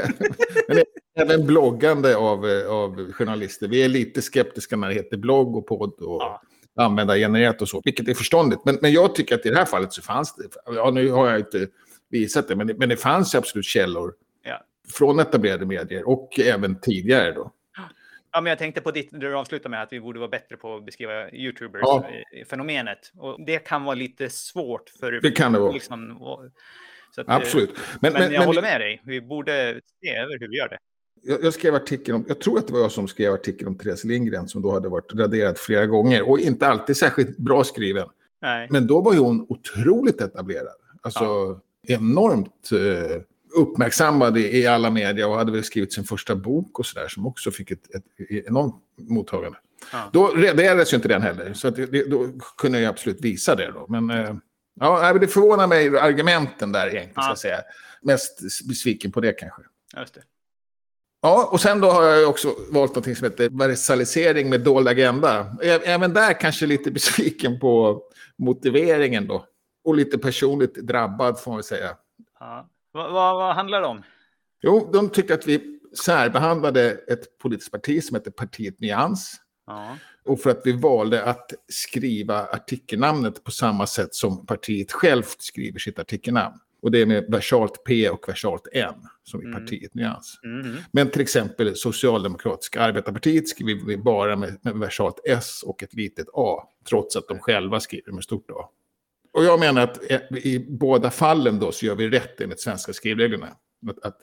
men 0.68 0.76
det 0.76 0.80
är 0.80 1.22
även 1.22 1.46
bloggande 1.46 2.16
av, 2.16 2.48
eh, 2.48 2.66
av 2.70 3.12
journalister. 3.12 3.68
Vi 3.68 3.82
är 3.84 3.88
lite 3.88 4.22
skeptiska 4.22 4.76
när 4.76 4.88
det 4.88 4.94
heter 4.94 5.16
blogg 5.16 5.56
och 5.56 5.66
podd 5.66 5.92
och 6.00 6.22
Ja. 6.22 6.42
Användargenererat 6.76 7.62
och 7.62 7.68
så, 7.68 7.80
vilket 7.84 8.08
är 8.08 8.14
förståndigt. 8.14 8.60
Men, 8.64 8.78
men 8.82 8.92
jag 8.92 9.14
tycker 9.14 9.34
att 9.34 9.46
i 9.46 9.50
det 9.50 9.56
här 9.56 9.64
fallet 9.64 9.92
så 9.92 10.02
fanns 10.02 10.34
det, 10.36 10.44
ja 10.66 10.90
nu 10.90 11.10
har 11.10 11.30
jag 11.30 11.38
inte 11.38 11.66
visat 12.10 12.48
det, 12.48 12.56
men, 12.56 12.66
det- 12.66 12.74
men 12.74 12.88
det 12.88 12.96
fanns 12.96 13.34
ju 13.34 13.38
absolut 13.38 13.64
källor 13.64 14.14
Ja. 14.44 14.60
från 14.98 15.20
etablerade 15.20 15.66
medier 15.66 16.08
och 16.08 16.40
även 16.40 16.80
tidigare 16.80 17.32
då. 17.32 17.52
Ja, 18.34 18.40
men 18.40 18.50
jag 18.50 18.58
tänkte 18.58 18.80
på 18.80 18.90
ditt, 18.90 19.08
du 19.12 19.34
avslutar 19.36 19.70
med 19.70 19.82
att 19.82 19.92
vi 19.92 20.00
borde 20.00 20.18
vara 20.18 20.28
bättre 20.28 20.56
på 20.56 20.76
att 20.76 20.84
beskriva 20.86 21.30
YouTubers, 21.30 21.82
Ja. 21.84 22.06
Och 23.18 23.44
det 23.46 23.58
kan 23.58 23.84
vara 23.84 23.94
lite 23.94 24.30
svårt 24.30 24.88
för... 25.00 25.12
Det 25.12 25.30
kan 25.30 25.52
det 25.52 25.58
vara. 25.58 25.72
Liksom, 25.72 26.22
att, 26.22 26.40
eh, 27.18 27.24
Absolut. 27.36 27.70
Men, 28.00 28.12
Men, 28.12 28.12
men, 28.12 28.22
jag 28.22 28.38
men 28.40 28.46
håller 28.46 28.62
med 28.62 28.80
dig. 28.80 29.02
Vi 29.04 29.20
borde 29.20 29.80
se 30.02 30.10
över 30.14 30.38
hur 30.40 30.48
vi 30.48 30.56
gör 30.58 30.68
det. 30.68 30.78
Jag, 31.22 31.44
jag 31.44 31.54
skrev 31.54 31.74
artikeln 31.74 32.16
om, 32.16 32.24
jag 32.28 32.40
tror 32.40 32.58
att 32.58 32.66
det 32.66 32.72
var 32.72 32.80
jag 32.80 32.92
som 32.92 33.08
skrev 33.08 33.32
artikeln 33.32 33.68
om 33.68 33.78
Therese 33.78 34.04
Lindgren 34.04 34.48
som 34.48 34.62
då 34.62 34.72
hade 34.72 34.88
varit 34.88 35.14
raderad 35.14 35.58
flera 35.58 35.86
gånger 35.86 36.28
och 36.28 36.38
inte 36.38 36.66
alltid 36.66 36.96
särskilt 36.96 37.36
bra 37.38 37.64
skriven. 37.64 38.08
Nej. 38.42 38.68
Men 38.70 38.86
då 38.86 39.00
var 39.00 39.12
ju 39.12 39.18
hon 39.18 39.46
otroligt 39.48 40.20
etablerad. 40.20 40.74
Alltså 41.02 41.60
enormt 41.88 42.70
eh, 42.72 43.20
uppmärksammad 43.56 44.38
i, 44.38 44.58
i 44.58 44.66
alla 44.66 44.90
medier 44.90 45.28
och 45.28 45.36
hade 45.36 45.52
väl 45.52 45.64
skrivit 45.64 45.92
sin 45.92 46.04
första 46.04 46.34
bok 46.36 46.78
och 46.78 46.86
sådär 46.86 47.08
som 47.08 47.26
också 47.26 47.50
fick 47.50 47.70
ett, 47.70 47.94
ett 47.94 48.04
enormt 48.46 48.74
mottagande. 48.96 49.58
Ja. 49.92 50.10
Då 50.12 50.26
raderades 50.26 50.92
ju 50.92 50.96
inte 50.96 51.08
den 51.08 51.22
heller, 51.22 51.52
så 51.52 51.70
det, 51.70 52.10
då 52.10 52.28
kunde 52.58 52.80
jag 52.80 52.90
absolut 52.90 53.20
visa 53.20 53.54
det 53.54 53.70
då. 53.74 53.86
Men 53.88 54.10
eh, 54.10 54.34
ja, 54.80 55.12
det 55.12 55.26
förvånar 55.28 55.66
mig 55.66 55.98
argumenten 55.98 56.72
där 56.72 56.86
egentligen, 56.86 57.12
ska 57.12 57.22
Ja. 57.22 57.28
jag 57.28 57.38
säga. 57.38 57.58
Mest 58.02 58.40
besviken 58.68 59.12
på 59.12 59.20
det 59.20 59.32
kanske. 59.32 59.62
Just 59.96 60.14
det. 60.14 60.20
Ja, 61.22 61.48
och 61.52 61.60
sen 61.60 61.80
då 61.80 61.90
har 61.90 62.04
jag 62.04 62.30
också 62.30 62.54
valt 62.70 62.94
något 62.94 63.04
som 63.04 63.24
heter 63.24 63.48
versalisering 63.58 64.50
med 64.50 64.60
dold 64.60 64.88
agenda. 64.88 65.56
Även 65.62 66.12
där 66.12 66.40
kanske 66.40 66.66
lite 66.66 66.90
besviken 66.90 67.60
på 67.60 68.02
motiveringen 68.38 69.26
då. 69.26 69.46
Och 69.84 69.94
lite 69.94 70.18
personligt 70.18 70.74
drabbad 70.74 71.40
får 71.40 71.52
man 71.52 71.62
säga. 71.62 71.96
Ja. 72.40 72.68
Vad, 72.92 73.12
vad, 73.12 73.36
vad 73.36 73.54
handlar 73.54 73.80
det 73.80 73.86
om? 73.86 74.02
Jo, 74.62 74.90
de 74.92 75.08
tycker 75.08 75.34
att 75.34 75.46
vi 75.46 75.80
särbehandlade 76.04 76.90
ett 76.90 77.38
politiskt 77.38 77.72
parti 77.72 78.04
som 78.04 78.14
heter 78.14 78.30
Partiet 78.30 78.80
Nyans. 78.80 79.36
Ja. 79.66 79.96
Och 80.24 80.40
för 80.40 80.50
att 80.50 80.60
vi 80.64 80.72
valde 80.72 81.24
att 81.24 81.52
skriva 81.68 82.46
artikelnamnet 82.46 83.44
på 83.44 83.50
samma 83.50 83.86
sätt 83.86 84.14
som 84.14 84.46
partiet 84.46 84.92
självt 84.92 85.42
skriver 85.42 85.78
sitt 85.78 85.98
artikelnamn. 85.98 86.56
Och 86.82 86.90
det 86.90 87.02
är 87.02 87.06
med 87.06 87.24
versalt 87.28 87.84
P 87.84 88.08
och 88.08 88.28
versalt 88.28 88.68
N, 88.72 88.94
som 89.22 89.42
i 89.42 89.44
Mm. 89.44 89.60
partiet 89.60 89.94
Nyans. 89.94 90.40
Mhm. 90.42 90.76
Men 90.92 91.10
till 91.10 91.20
exempel 91.20 91.76
Socialdemokratiska 91.76 92.80
arbetarpartiet 92.80 93.48
skriver 93.48 93.86
vi 93.86 93.96
bara 93.96 94.36
med, 94.36 94.58
med 94.62 94.74
versalt 94.74 95.20
S 95.24 95.62
och 95.66 95.82
ett 95.82 95.94
litet 95.94 96.26
A, 96.34 96.68
trots 96.88 97.16
att 97.16 97.28
de 97.28 97.38
själva 97.38 97.80
skriver 97.80 98.12
med 98.12 98.24
stort 98.24 98.50
A. 98.50 98.68
Och 99.32 99.44
jag 99.44 99.60
menar 99.60 99.82
att 99.82 100.10
eh, 100.10 100.20
i 100.32 100.66
båda 100.68 101.10
fallen 101.10 101.58
då 101.58 101.72
så 101.72 101.86
gör 101.86 101.94
vi 101.94 102.08
rätt 102.08 102.40
enligt 102.40 102.60
svenska 102.60 102.92
skrivreglerna. 102.92 103.48
Att, 103.90 103.98
att 104.04 104.18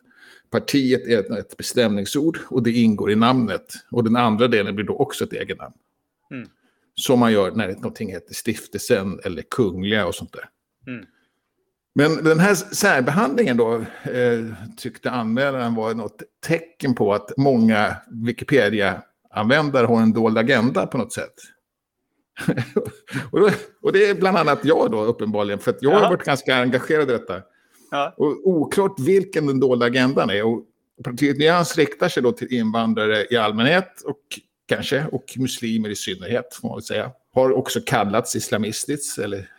partiet 0.49 1.07
är 1.07 1.19
ett, 1.19 1.29
ett 1.31 1.57
bestämningsord 1.57 2.37
och 2.49 2.63
det 2.63 2.71
ingår 2.71 3.11
i 3.11 3.15
namnet. 3.15 3.73
Och 3.91 4.03
den 4.03 4.15
andra 4.15 4.47
delen 4.47 4.75
blir 4.75 4.85
då 4.85 4.93
också 4.93 5.23
ett 5.23 5.33
eget 5.33 5.57
namn. 5.57 5.75
Mm. 6.31 6.49
Som 6.95 7.19
man 7.19 7.31
gör 7.31 7.51
när 7.51 7.67
någonting 7.67 8.11
heter 8.11 8.33
stiftelsen 8.33 9.19
eller 9.23 9.41
kungliga 9.41 10.05
och 10.07 10.15
sånt 10.15 10.33
där. 10.33 10.49
Mm. 10.87 11.05
Men 11.99 12.23
den 12.23 12.39
här 12.39 12.55
särbehandlingen 12.55 13.57
då 13.57 13.75
eh, 14.03 14.45
tyckte 14.77 15.11
anmälaren 15.11 15.75
var 15.75 15.93
något 15.93 16.23
tecken 16.47 16.95
på 16.95 17.13
att 17.13 17.31
många 17.37 17.95
Wikipedia-användare 18.11 19.85
har 19.85 20.01
en 20.01 20.13
dold 20.13 20.37
agenda 20.37 20.87
på 20.87 20.97
något 20.97 21.13
sätt. 21.13 21.33
och, 23.31 23.39
då, 23.39 23.49
och 23.81 23.93
det 23.93 24.09
är 24.09 24.15
bland 24.15 24.37
annat 24.37 24.59
jag 24.63 24.91
då 24.91 25.03
uppenbarligen, 25.03 25.59
för 25.59 25.71
att 25.71 25.81
jag 25.81 25.91
har 25.91 26.09
varit 26.09 26.23
ganska 26.23 26.55
engagerad 26.55 27.09
i 27.09 27.11
detta. 27.11 27.41
Ja. 27.91 28.13
Och 28.17 28.47
oklart 28.47 28.99
vilken 28.99 29.47
den 29.47 29.59
dolda 29.59 29.85
agendan 29.85 30.29
är. 30.29 30.45
Och 30.45 30.63
partiet 31.03 31.37
Nyans 31.37 31.77
riktar 31.77 32.09
sig 32.09 32.23
då 32.23 32.31
till 32.31 32.53
invandrare 32.53 33.25
i 33.31 33.37
allmänhet 33.37 34.01
och 34.05 34.21
kanske, 34.67 35.05
och 35.11 35.33
muslimer 35.37 35.89
i 35.89 35.95
synnerhet, 35.95 36.53
får 36.61 36.67
man 36.67 36.77
väl 36.77 36.83
säga. 36.83 37.11
Har 37.33 37.51
också 37.51 37.79
kallats 37.85 38.35
islamistiskt, 38.35 39.19
eller 39.19 39.49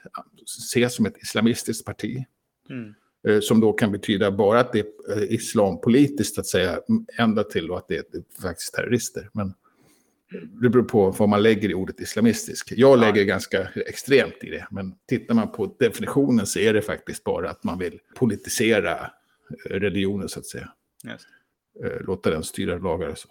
ses 0.59 0.95
som 0.95 1.07
ett 1.07 1.17
islamistiskt 1.23 1.85
parti. 1.85 2.25
Mm. 2.71 2.95
Eh, 3.29 3.41
Som 3.41 3.61
då 3.61 3.73
kan 3.73 3.93
betyda 3.93 4.31
bara 4.31 4.61
att 4.61 4.73
det 4.73 4.79
är 5.09 5.33
islampolitiskt, 5.33 6.39
att 6.39 6.47
säga, 6.47 6.81
ända 7.19 7.45
till 7.45 7.73
att 7.73 7.89
det 7.89 7.97
är 7.97 8.43
faktiskt 8.43 8.75
terrorister. 8.75 9.31
Men 9.33 9.55
det 10.63 10.69
beror 10.69 10.83
på 10.83 11.11
vad 11.11 11.29
man 11.29 11.43
lägger 11.43 11.69
i 11.69 11.75
ordet 11.75 12.01
islamistisk. 12.01 12.73
Jag 12.77 12.99
lägger 12.99 13.25
ganska 13.25 13.69
extremt 13.75 14.37
i 14.41 14.51
det, 14.51 14.67
men 14.71 14.95
tittar 15.09 15.35
man 15.35 15.53
på 15.53 15.77
definitionen 15.79 16.47
så 16.47 16.59
är 16.59 16.73
det 16.75 16.83
faktiskt 16.83 17.25
bara 17.25 17.51
att 17.51 17.65
man 17.65 17.79
vill 17.79 17.99
politisera 18.15 18.93
eh, 19.71 19.71
religionen, 19.71 20.29
så 20.29 20.39
att 20.39 20.47
säga. 20.47 20.73
Just. 21.05 21.27
Eh, 21.85 22.01
Låta 22.07 22.31
den 22.31 22.43
styra 22.43 22.79
lagar 22.79 23.09
och 23.09 23.19
så. 23.19 23.29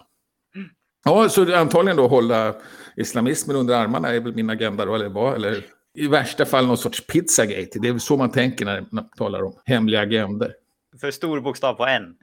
Ja, 1.06 1.30
så 1.30 1.56
antagligen 1.56 1.98
då 1.98 2.08
hålla 2.08 2.56
islamismen 2.98 3.56
under 3.56 3.76
armarna 3.76 4.10
är 4.10 4.20
väl 4.20 4.36
min 4.36 4.50
agenda 4.50 4.86
då, 4.86 4.96
eller 4.96 5.10
vad? 5.10 5.36
Eller 5.36 5.66
i 6.00 6.08
värsta 6.08 6.46
fall 6.46 6.68
någon 6.68 6.78
sorts 6.78 7.08
pizzagate. 7.08 7.80
Det 7.80 7.88
är 7.88 7.92
väl 7.92 8.00
så 8.00 8.18
man 8.18 8.32
tänker 8.32 8.66
när 8.66 8.86
man 8.92 9.10
talar 9.10 9.44
om 9.44 9.54
hemliga 9.66 10.02
agender. 10.02 10.54
För 11.02 11.12
stor 11.12 11.40
bokstav 11.42 11.74
på 11.74 11.86
N. 11.86 12.16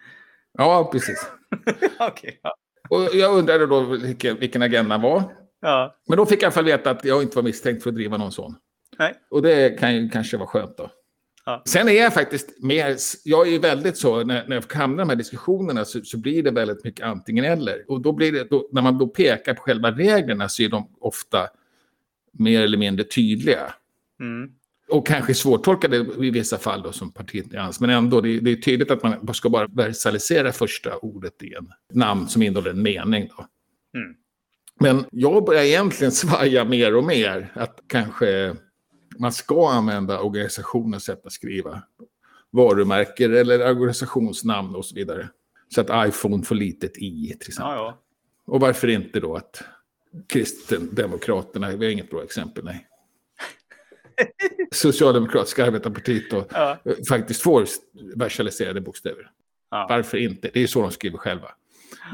Ja, 0.58 0.88
precis. 0.92 1.26
Okej. 1.98 2.40
Ja. 2.42 2.56
Och 2.88 3.08
jag 3.14 3.38
undrade 3.38 3.66
då 3.66 3.80
vilken, 3.80 4.38
vilken 4.38 4.62
agenda 4.62 4.98
var. 4.98 5.22
ja. 5.60 5.96
Men 6.08 6.18
då 6.18 6.26
fick 6.26 6.38
jag 6.38 6.42
i 6.42 6.44
alla 6.44 6.52
fall 6.52 6.64
veta 6.64 6.90
att 6.90 7.04
jag 7.04 7.22
inte 7.22 7.36
var 7.36 7.42
misstänkt 7.42 7.82
för 7.82 7.90
att 7.90 7.96
driva 7.96 8.16
någon 8.16 8.32
sån. 8.32 8.54
Nej. 8.98 9.14
Och 9.30 9.42
det 9.42 9.78
kan 9.78 9.94
ju 9.94 10.08
kanske 10.08 10.36
vara 10.36 10.48
skönt 10.48 10.76
då. 10.76 10.90
Ja. 11.44 11.62
Sen 11.66 11.88
är 11.88 11.92
jag 11.92 12.14
faktiskt 12.14 12.62
mer, 12.62 12.96
jag 13.24 13.46
är 13.46 13.50
ju 13.50 13.58
väldigt 13.58 13.96
så, 13.96 14.24
när, 14.24 14.48
när 14.48 14.56
jag 14.56 14.72
hamnar 14.78 15.02
i 15.02 15.06
de 15.06 15.08
här 15.08 15.16
diskussionerna 15.16 15.84
så, 15.84 16.00
så 16.04 16.18
blir 16.18 16.42
det 16.42 16.50
väldigt 16.50 16.84
mycket 16.84 17.06
antingen 17.06 17.44
eller. 17.44 17.84
Och 17.90 18.00
då 18.00 18.12
blir 18.12 18.32
det, 18.32 18.50
då, 18.50 18.68
när 18.72 18.82
man 18.82 18.98
då 18.98 19.06
pekar 19.06 19.54
på 19.54 19.62
själva 19.62 19.90
reglerna 19.90 20.48
så 20.48 20.62
är 20.62 20.68
de 20.68 20.96
ofta 21.00 21.48
mer 22.38 22.62
eller 22.62 22.78
mindre 22.78 23.04
tydliga. 23.04 23.74
Mm. 24.20 24.50
Och 24.88 25.06
kanske 25.06 25.34
svårtolkade 25.34 25.96
i 25.96 26.30
vissa 26.30 26.58
fall 26.58 26.82
då, 26.82 26.92
som 26.92 27.12
partiet 27.12 27.52
nyans. 27.52 27.80
Men 27.80 27.90
ändå, 27.90 28.20
det, 28.20 28.40
det 28.40 28.50
är 28.50 28.56
tydligt 28.56 28.90
att 28.90 29.02
man 29.02 29.34
ska 29.34 29.48
bara 29.48 29.66
versalisera 29.66 30.52
första 30.52 30.96
ordet 30.96 31.42
i 31.42 31.54
en 31.54 31.68
namn 31.92 32.28
som 32.28 32.42
innehåller 32.42 32.70
en 32.70 32.82
mening. 32.82 33.28
Då. 33.36 33.46
Mm. 33.98 34.16
Men 34.80 35.04
jag 35.10 35.44
börjar 35.44 35.62
egentligen 35.62 36.12
svaja 36.12 36.64
mer 36.64 36.96
och 36.96 37.04
mer 37.04 37.52
att 37.54 37.80
kanske 37.86 38.56
man 39.18 39.32
ska 39.32 39.70
använda 39.70 40.20
organisationens 40.20 41.04
sätt 41.04 41.26
att 41.26 41.32
skriva. 41.32 41.82
Varumärken 42.50 43.36
eller 43.36 43.70
organisationsnamn 43.70 44.74
och 44.74 44.84
så 44.84 44.94
vidare. 44.94 45.28
Så 45.74 45.80
att 45.80 46.08
iPhone 46.08 46.44
får 46.44 46.54
litet 46.54 46.98
i 46.98 47.36
till 47.40 47.48
exempel. 47.48 47.74
Ja, 47.74 47.74
ja. 47.74 48.02
Och 48.52 48.60
varför 48.60 48.88
inte 48.88 49.20
då 49.20 49.36
att 49.36 49.62
Kristdemokraterna, 50.26 51.70
vi 51.70 51.84
har 51.86 51.92
inget 51.92 52.10
bra 52.10 52.22
exempel, 52.22 52.64
nej. 52.64 52.86
Socialdemokratiska 54.72 55.66
arbetarpartiet 55.66 56.30
då, 56.30 56.46
Ja. 56.52 56.78
eh, 56.84 56.92
faktiskt 57.08 57.42
får 57.42 57.66
versaliserade 58.16 58.80
bokstäver. 58.80 59.30
Ja. 59.70 59.86
Varför 59.88 60.18
inte? 60.18 60.50
Det 60.54 60.62
är 60.62 60.66
så 60.66 60.82
de 60.82 60.90
skriver 60.90 61.18
själva. 61.18 61.48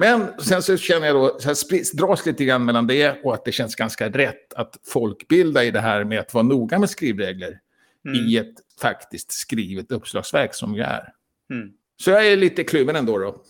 Men 0.00 0.40
sen 0.40 0.62
så 0.62 0.76
känner 0.76 1.06
jag 1.06 1.16
då, 1.16 1.38
så 1.40 1.48
här 1.48 1.96
dras 1.96 2.26
lite 2.26 2.44
grann 2.44 2.64
mellan 2.64 2.86
det 2.86 3.20
och 3.24 3.34
att 3.34 3.44
det 3.44 3.52
känns 3.52 3.74
ganska 3.76 4.08
rätt 4.08 4.52
att 4.54 4.78
folkbilda 4.84 5.64
i 5.64 5.70
det 5.70 5.80
här 5.80 6.04
med 6.04 6.20
att 6.20 6.34
vara 6.34 6.42
noga 6.44 6.78
med 6.78 6.90
skrivregler 6.90 7.58
Mm. 8.06 8.26
i 8.26 8.36
ett 8.36 8.54
faktiskt 8.80 9.32
skrivet 9.32 9.92
uppslagsverk 9.92 10.54
som 10.54 10.74
jag 10.74 10.88
är. 10.88 11.12
Mm. 11.50 11.72
Så 11.96 12.10
jag 12.10 12.26
är 12.26 12.36
lite 12.36 12.64
kluven 12.64 12.96
ändå 12.96 13.18
då. 13.18 13.42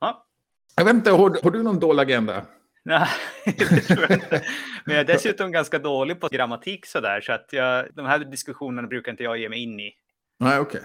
Ja. 0.00 0.26
Jag 0.76 0.84
vet 0.84 0.94
inte, 0.94 1.10
har, 1.10 1.38
har 1.42 1.50
du 1.50 1.62
någon 1.62 1.80
dold 1.80 2.00
agenda? 2.00 2.46
Nej, 2.82 3.08
det 3.44 3.80
tror 3.80 4.00
jag 4.00 4.10
inte. 4.10 4.44
Men 4.84 4.94
jag 4.96 5.00
är 5.00 5.04
dessutom 5.14 5.52
ganska 5.52 5.78
dålig 5.78 6.20
på 6.20 6.28
grammatik 6.28 6.86
sådär, 6.86 7.20
så 7.20 7.32
att 7.32 7.48
jag, 7.52 7.86
de 7.94 8.06
här 8.06 8.18
diskussionerna 8.18 8.88
brukar 8.88 9.10
inte 9.12 9.22
jag 9.22 9.38
ge 9.38 9.48
mig 9.48 9.62
in 9.62 9.80
i. 9.80 9.92
Nej, 10.38 10.58
okej. 10.58 10.80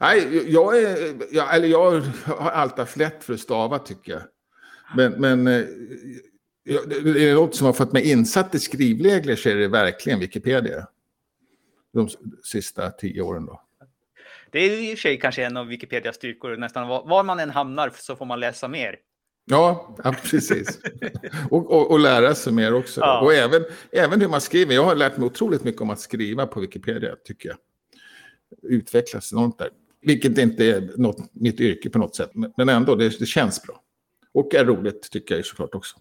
Nej, 0.00 0.52
jag, 0.52 0.78
är, 0.82 1.14
jag, 1.30 1.54
eller 1.54 1.68
jag 1.68 2.00
har 2.26 2.50
alltid 2.50 2.78
haft 2.78 2.96
lätt 2.96 3.24
för 3.24 3.34
att 3.34 3.40
stava 3.40 3.78
tycker 3.78 4.12
jag. 4.12 4.22
Men, 4.96 5.12
men 5.12 5.46
eh, 5.46 5.66
jag- 6.64 6.88
det 6.88 7.30
är 7.30 7.34
något 7.34 7.54
som 7.56 7.66
har 7.66 7.72
fått 7.72 7.92
mig 7.92 8.10
insatt 8.10 8.54
i 8.54 8.58
skrivregler 8.58 9.36
så 9.36 9.48
är 9.48 9.54
det 9.56 9.68
verkligen 9.68 10.20
Wikipedia. 10.20 10.86
De 11.92 12.08
sista 12.44 12.90
tio 12.90 13.22
åren 13.22 13.46
då. 13.46 13.62
Det 14.50 14.58
är 14.58 14.70
i 14.90 14.94
och 14.94 14.98
för 14.98 15.02
sig 15.02 15.18
kanske 15.18 15.44
en 15.44 15.56
av 15.56 15.66
Wikipedias 15.66 16.16
styrkor, 16.16 16.56
nästan 16.56 16.88
var, 16.88 17.08
var 17.08 17.24
man 17.24 17.40
än 17.40 17.50
hamnar 17.50 17.92
så 17.94 18.16
får 18.16 18.26
man 18.26 18.40
läsa 18.40 18.68
mer. 18.68 18.96
Ja, 19.44 19.96
ja 20.04 20.14
precis. 20.22 20.80
och, 21.50 21.70
och, 21.70 21.90
och 21.90 22.00
lära 22.00 22.34
sig 22.34 22.52
mer 22.52 22.74
också. 22.74 23.00
Ja. 23.00 23.20
Och 23.20 23.34
även, 23.34 23.64
även 23.92 24.20
hur 24.20 24.28
man 24.28 24.40
skriver. 24.40 24.74
Jag 24.74 24.84
har 24.84 24.94
lärt 24.94 25.16
mig 25.16 25.26
otroligt 25.26 25.64
mycket 25.64 25.80
om 25.80 25.90
att 25.90 26.00
skriva 26.00 26.46
på 26.46 26.60
Wikipedia, 26.60 27.16
tycker 27.24 27.48
jag. 27.48 27.58
Utvecklas 28.62 29.32
enormt 29.32 29.58
där. 29.58 29.68
Vilket 30.02 30.38
inte 30.38 30.64
är 30.64 30.90
något, 30.96 31.16
mitt 31.32 31.60
yrke 31.60 31.90
på 31.90 31.98
något 31.98 32.16
sätt. 32.16 32.30
Men, 32.56 32.68
ändå, 32.68 32.94
det, 32.94 33.18
det 33.18 33.26
känns 33.26 33.62
bra. 33.62 33.80
Och 34.34 34.54
är 34.54 34.64
roligt, 34.64 35.10
tycker 35.10 35.36
jag 35.36 35.46
såklart 35.46 35.74
också. 35.74 35.96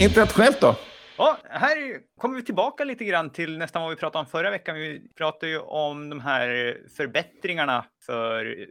Internationellt 0.00 0.60
då? 0.60 0.76
Ja, 1.18 1.38
här 1.44 1.76
kommer 2.18 2.36
vi 2.36 2.42
tillbaka 2.42 2.84
lite 2.84 3.04
grann 3.04 3.30
till 3.30 3.58
nästan 3.58 3.82
vad 3.82 3.90
vi 3.90 3.96
pratade 3.96 4.20
om 4.24 4.30
förra 4.30 4.50
veckan. 4.50 4.76
Vi 4.76 5.08
pratade 5.14 5.52
ju 5.52 5.58
om 5.58 6.08
de 6.08 6.20
här 6.20 6.78
förbättringarna 6.96 7.84
för 8.06 8.66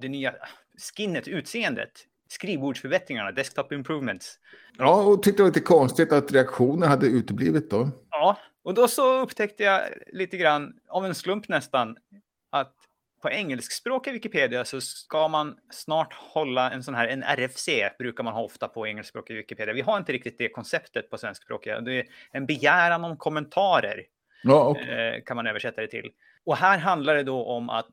det 0.00 0.08
nya 0.08 0.34
skinnet, 0.96 1.28
utseendet. 1.28 2.06
Skrivbordsförbättringarna, 2.30 3.32
desktop 3.32 3.72
improvements. 3.72 4.38
Ja, 4.78 5.02
och 5.02 5.22
tyckte 5.22 5.38
det 5.38 5.42
var 5.42 5.50
lite 5.50 5.60
konstigt 5.60 6.12
att 6.12 6.32
reaktionen 6.32 6.88
hade 6.88 7.06
uteblivit 7.06 7.70
då. 7.70 7.90
Ja, 8.10 8.36
och 8.64 8.74
då 8.74 8.88
så 8.88 9.20
upptäckte 9.20 9.62
jag 9.62 9.82
lite 10.12 10.36
grann, 10.36 10.72
av 10.88 11.06
en 11.06 11.14
slump 11.14 11.48
nästan, 11.48 11.96
att 12.50 12.74
på 13.22 13.30
engelskspråkiga 13.30 14.12
Wikipedia 14.12 14.64
så 14.64 14.80
ska 14.80 15.28
man 15.28 15.56
snart 15.70 16.14
hålla 16.14 16.70
en 16.70 16.82
sån 16.82 16.94
här, 16.94 17.08
en 17.08 17.22
RFC 17.22 17.68
brukar 17.98 18.24
man 18.24 18.32
ha 18.32 18.42
ofta 18.42 18.68
på 18.68 18.86
engelskspråkiga 18.86 19.36
Wikipedia. 19.36 19.74
Vi 19.74 19.80
har 19.80 19.98
inte 19.98 20.12
riktigt 20.12 20.38
det 20.38 20.48
konceptet 20.48 21.10
på 21.10 21.18
svenskspråkiga. 21.18 21.80
Det 21.80 21.98
är 21.98 22.06
en 22.32 22.46
begäran 22.46 23.04
om 23.04 23.16
kommentarer 23.16 24.04
Ja, 24.42 24.64
och, 24.64 24.78
eh, 24.80 25.22
kan 25.22 25.36
man 25.36 25.46
översätta 25.46 25.80
det 25.80 25.86
till. 25.88 26.10
Och 26.46 26.56
här 26.56 26.78
handlar 26.78 27.14
det 27.14 27.22
då 27.22 27.44
om 27.44 27.70
att 27.70 27.86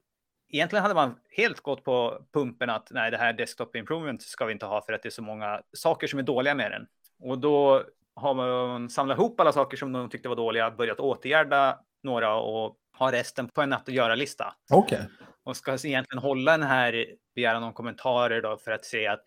egentligen 0.50 0.84
hade 0.84 0.96
man 0.96 1.16
helt 1.30 1.60
gått 1.60 1.84
på 1.84 2.26
pumpen 2.34 2.70
att 2.70 2.88
nej, 2.92 3.12
det 3.12 3.18
här 3.18 3.34
desktop 3.34 3.76
improvement 3.76 4.22
ska 4.22 4.46
vi 4.46 4.54
inte 4.54 4.66
ha 4.66 4.82
för 4.82 4.94
att 4.94 5.04
det 5.04 5.10
är 5.10 5.12
så 5.12 5.22
många 5.22 5.62
saker 5.74 6.08
som 6.08 6.20
är 6.20 6.24
dåliga 6.24 6.56
med 6.56 6.72
den. 6.72 6.88
Och 7.20 7.40
då 7.40 7.84
har 8.16 8.34
man 8.34 8.90
samlat 8.90 9.18
ihop 9.18 9.40
alla 9.40 9.52
saker 9.52 9.78
som 9.78 9.92
de 9.92 10.10
tyckte 10.10 10.30
var 10.30 10.36
dåliga, 10.36 10.72
börjat 10.72 11.00
åtgärda 11.00 11.80
några 12.04 12.36
och 12.36 12.78
ha 12.98 13.12
resten 13.12 13.50
på 13.50 13.62
en 13.62 13.74
att 13.74 13.88
göra-lista. 13.88 14.56
okej. 14.98 15.00
Och 15.44 15.58
ska 15.58 15.72
egentligen 15.72 16.24
hålla 16.24 16.52
den 16.52 16.68
här 16.68 17.06
begära 17.36 17.60
någon 17.60 17.74
kommentarer 17.74 18.42
då 18.42 18.58
för 18.58 18.72
att 18.72 18.86
se 18.86 19.08
att 19.08 19.24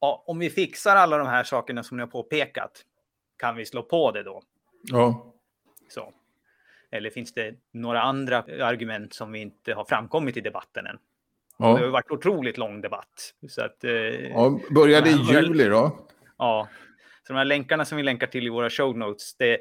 ja, 0.00 0.24
om 0.26 0.38
vi 0.38 0.50
fixar 0.50 0.96
alla 0.96 1.18
de 1.18 1.26
här 1.26 1.44
sakerna 1.44 1.82
som 1.82 1.96
ni 1.96 2.02
har 2.02 2.08
påpekat, 2.08 2.84
kan 3.36 3.56
vi 3.56 3.66
slå 3.66 3.82
på 3.82 4.10
det 4.10 4.22
då? 4.22 4.42
Ja. 4.82 5.34
Så. 5.88 6.12
Eller 6.92 7.10
finns 7.10 7.34
det 7.34 7.54
några 7.72 8.02
andra 8.02 8.38
argument 8.38 9.14
som 9.14 9.32
vi 9.32 9.38
inte 9.38 9.74
har 9.74 9.84
framkommit 9.84 10.36
i 10.36 10.40
debatten 10.40 10.86
än? 10.86 10.98
Ja. 11.58 11.76
Det 11.76 11.84
har 11.84 11.90
varit 11.90 12.10
otroligt 12.10 12.58
lång 12.58 12.80
debatt. 12.80 13.34
Så 13.48 13.62
att, 13.62 13.84
eh, 13.84 13.92
ja, 14.30 14.60
började 14.70 15.10
i 15.10 15.12
juli 15.12 15.64
då. 15.64 15.98
Ja, 16.38 16.68
så 17.26 17.32
de 17.32 17.38
här 17.38 17.44
länkarna 17.44 17.84
som 17.84 17.96
vi 17.96 18.02
länkar 18.02 18.26
till 18.26 18.46
i 18.46 18.50
våra 18.50 18.70
show 18.70 18.98
notes, 18.98 19.34
det, 19.36 19.58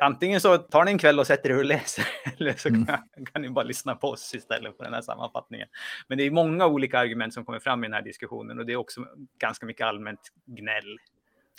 antingen 0.00 0.40
så 0.40 0.58
tar 0.58 0.84
ni 0.84 0.90
en 0.90 0.98
kväll 0.98 1.18
och 1.18 1.26
sätter 1.26 1.50
er 1.50 1.58
och 1.58 1.64
läser, 1.64 2.06
eller 2.38 2.52
så 2.52 2.68
mm. 2.68 2.86
kan, 2.86 2.98
kan, 3.32 3.42
ni 3.42 3.50
bara 3.50 3.64
lyssna 3.64 3.94
på 3.94 4.08
oss 4.08 4.34
istället 4.34 4.78
på 4.78 4.84
den 4.84 4.94
här 4.94 5.02
sammanfattningen. 5.02 5.68
Men 6.08 6.18
det 6.18 6.24
är 6.24 6.30
många 6.30 6.66
olika 6.66 6.98
argument 6.98 7.34
som 7.34 7.44
kommer 7.44 7.58
fram 7.58 7.84
i 7.84 7.86
den 7.86 7.94
här 7.94 8.02
diskussionen 8.02 8.58
och 8.58 8.66
det 8.66 8.72
är 8.72 8.76
också 8.76 9.06
ganska 9.38 9.66
mycket 9.66 9.86
allmänt 9.86 10.20
gnäll. 10.46 10.98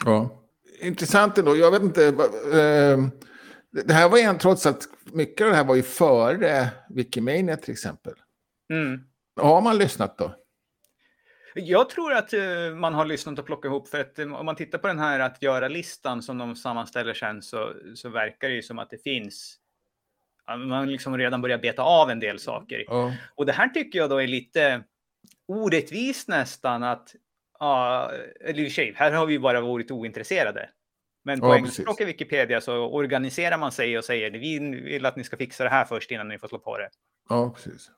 Ja, 0.06 0.42
intressant 0.82 1.38
ändå. 1.38 1.56
Jag 1.56 1.72
vet 1.72 1.82
inte. 1.82 2.08
Eh, 2.08 2.98
det 3.74 3.94
här 3.94 4.10
var 4.10 4.18
ju 4.18 4.38
trots 4.38 4.66
att 4.66 4.88
mycket 5.04 5.46
av 5.46 5.50
det 5.50 5.56
här 5.56 5.64
var 5.64 5.76
ju 5.76 5.84
före 5.84 6.70
Wikimania 6.90 7.58
till 7.58 7.72
exempel. 7.72 8.14
Mm. 8.70 9.02
Har 9.42 9.62
man 9.62 9.78
lyssnat 9.78 10.18
då? 10.18 10.36
Jag 11.56 11.90
tror 11.90 12.14
att 12.14 12.34
uh, 12.34 12.76
man 12.76 12.94
har 12.94 13.06
lyssnat 13.06 13.40
och 13.40 13.46
plockat 13.46 13.70
ihop 13.70 13.88
för 13.88 14.00
att 14.00 14.20
um, 14.20 14.34
om 14.34 14.46
man 14.46 14.56
tittar 14.56 14.78
på 14.78 14.88
den 14.88 15.00
här 15.00 15.20
att 15.20 15.42
göra-listan 15.42 16.22
som 16.22 16.38
de 16.38 16.56
sammanställer 16.56 17.14
sen 17.14 17.42
så, 17.42 17.74
så 17.96 18.10
verkar 18.10 18.50
det 18.50 18.56
ju 18.56 18.62
som 18.62 18.80
att 18.80 18.90
det 18.90 19.04
finns 19.04 19.60
man 20.48 20.92
liksom 20.92 21.18
redan 21.18 21.42
börjar 21.42 21.58
beta 21.58 21.82
av 21.82 22.10
en 22.10 22.20
del 22.20 22.40
saker. 22.40 22.86
Oh. 22.88 23.14
Och 23.36 23.46
det 23.46 23.52
här 23.52 23.70
tycker 23.70 24.00
jag 24.00 24.10
då 24.10 24.18
är 24.18 24.28
lite 24.28 24.84
orättvist 25.48 26.28
nästan 26.28 26.84
att, 26.84 27.16
ja, 27.60 28.12
eller 28.42 28.60
i 28.60 28.70
sig, 28.70 28.94
här 28.96 29.12
har 29.12 29.26
vi 29.26 29.40
bara 29.40 29.62
varit 29.62 29.92
ointresserade. 29.92 30.70
Men 31.26 31.40
på 31.40 31.48
ja, 31.48 31.56
engelskspråkiga 31.56 32.08
Wikipedia 32.08 32.62
så 32.62 32.78
organiserar 32.78 33.58
man 33.58 33.72
sig 33.72 33.98
och 33.98 34.06
säger 34.06 34.32
vi 34.32 34.60
vill 34.60 35.06
att 35.06 35.16
ni 35.16 35.24
ska 35.24 35.38
fixa 35.38 35.64
det 35.64 35.70
här 35.70 35.86
först 35.86 36.12
innan 36.12 36.28
ni 36.28 36.40
får 36.40 36.48
slå 36.48 36.60
på 36.60 36.78
det. 36.78 36.90
Ja, 37.30 37.54
precis. 37.56 37.92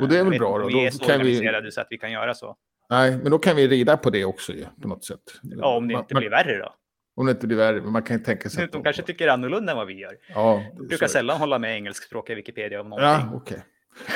Och 0.00 0.08
det 0.08 0.18
är 0.18 0.24
väl 0.24 0.38
bra 0.38 0.58
då. 0.58 0.66
Vi 0.66 0.86
är 0.86 0.90
så 0.90 1.04
organiserade 1.04 1.64
vi... 1.64 1.72
så 1.72 1.80
att 1.80 1.86
vi 1.90 1.98
kan 1.98 2.12
göra 2.12 2.34
så. 2.34 2.56
Nej, 2.90 3.18
men 3.22 3.30
då 3.30 3.38
kan 3.38 3.56
vi 3.56 3.68
rida 3.68 3.96
på 3.96 4.10
det 4.10 4.24
också 4.24 4.52
ju, 4.52 4.64
på 4.82 4.88
något 4.88 5.04
sätt. 5.04 5.20
Ja, 5.42 5.76
om 5.76 5.88
det 5.88 5.94
inte 5.94 6.14
man, 6.14 6.20
blir 6.20 6.30
värre 6.30 6.58
då. 6.58 6.74
Om 7.16 7.26
det 7.26 7.32
inte 7.32 7.46
blir 7.46 7.56
värre, 7.56 7.80
men 7.80 7.92
man 7.92 8.02
kan 8.02 8.18
ju 8.18 8.24
tänka 8.24 8.50
sig... 8.50 8.68
De 8.72 8.82
kanske 8.82 9.02
tycker 9.02 9.28
annorlunda 9.28 9.72
än 9.72 9.78
vad 9.78 9.86
vi 9.86 9.94
gör. 9.94 10.16
Ja, 10.34 10.64
de 10.76 10.86
brukar 10.86 11.06
sällan 11.06 11.38
hålla 11.38 11.58
med 11.58 11.76
engelskspråkiga 11.76 12.36
Wikipedia 12.36 12.80
om 12.80 12.88
någonting. 12.88 13.30
Ja. 13.32 13.36
Okay. 13.36 13.58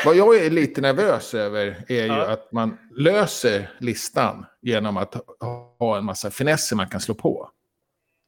Vad 0.04 0.16
jag 0.16 0.36
är 0.36 0.50
lite 0.50 0.80
nervös 0.80 1.34
över 1.34 1.84
är 1.88 2.04
ju 2.04 2.12
att 2.12 2.52
man 2.52 2.78
löser 2.96 3.70
listan 3.78 4.46
genom 4.62 4.96
att 4.96 5.14
ha 5.80 5.98
en 5.98 6.04
massa 6.04 6.30
finesser 6.30 6.76
man 6.76 6.88
kan 6.88 7.00
slå 7.00 7.14
på. 7.14 7.50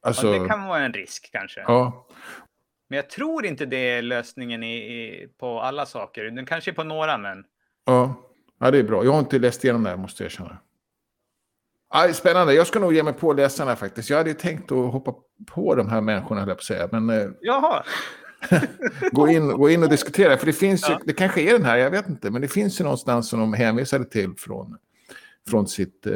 Alltså... 0.03 0.27
Ja, 0.27 0.43
det 0.43 0.49
kan 0.49 0.65
vara 0.65 0.81
en 0.81 0.93
risk 0.93 1.33
kanske. 1.33 1.61
Ja. 1.61 2.07
Men 2.89 2.97
jag 2.97 3.11
tror 3.11 3.47
inte 3.47 3.67
det 3.67 3.91
är 3.91 4.03
lösningen 4.03 4.63
i, 4.63 4.77
i, 4.77 5.29
på 5.39 5.61
alla 5.61 5.87
saker. 5.87 6.25
Den 6.25 6.47
kanske 6.47 6.71
är 6.71 6.75
på 6.75 6.85
några, 6.85 7.19
men... 7.19 7.45
Ja. 7.85 8.15
Ja, 8.61 8.71
det 8.71 8.79
är 8.79 8.83
bra. 8.83 9.05
Jag 9.05 9.13
har 9.13 9.19
inte 9.19 9.39
läst 9.39 9.65
igenom 9.65 9.83
det 9.83 9.91
här, 9.91 9.97
måste 9.97 10.23
jag 10.23 10.33
erkänna. 10.33 10.59
Ja, 11.93 12.13
spännande. 12.13 12.55
Jag 12.55 12.67
ska 12.67 12.79
nog 12.79 12.95
ge 12.95 13.03
mig 13.03 13.13
på 13.13 13.33
läsarna 13.33 13.77
faktiskt. 13.77 14.11
Jag 14.11 14.17
hade 14.17 14.35
tänkt 14.35 14.73
att 14.73 14.93
hoppa 14.93 15.15
på 15.47 15.75
de 15.75 15.89
här 15.89 16.01
människorna, 16.01 16.41
höll 16.41 16.49
jag 16.49 16.57
på 16.57 16.61
att 16.61 16.65
säga. 16.65 16.89
Men, 16.93 17.11
eh, 17.11 17.31
Jaha. 17.41 17.85
gå, 19.13 19.29
in, 19.29 19.49
gå 19.49 19.71
in 19.71 19.83
och 19.83 19.89
diskutera. 19.89 20.37
För 20.37 20.47
det 20.47 20.53
finns 20.53 20.89
ja. 20.89 20.91
ju, 20.91 21.07
det 21.07 21.13
kanske 21.13 21.41
är 21.41 21.53
den 21.53 21.65
här, 21.65 21.77
jag 21.77 21.91
vet 21.91 22.09
inte. 22.09 22.31
Men 22.31 22.43
det 22.43 22.49
finns 22.49 22.81
ju 22.81 22.85
någonstans 22.85 23.29
som 23.29 23.41
de 23.41 23.53
hänvisade 23.53 24.05
till 24.05 24.35
från, 24.39 24.77
från 25.51 25.67
sitt 25.67 26.07
eh, 26.07 26.13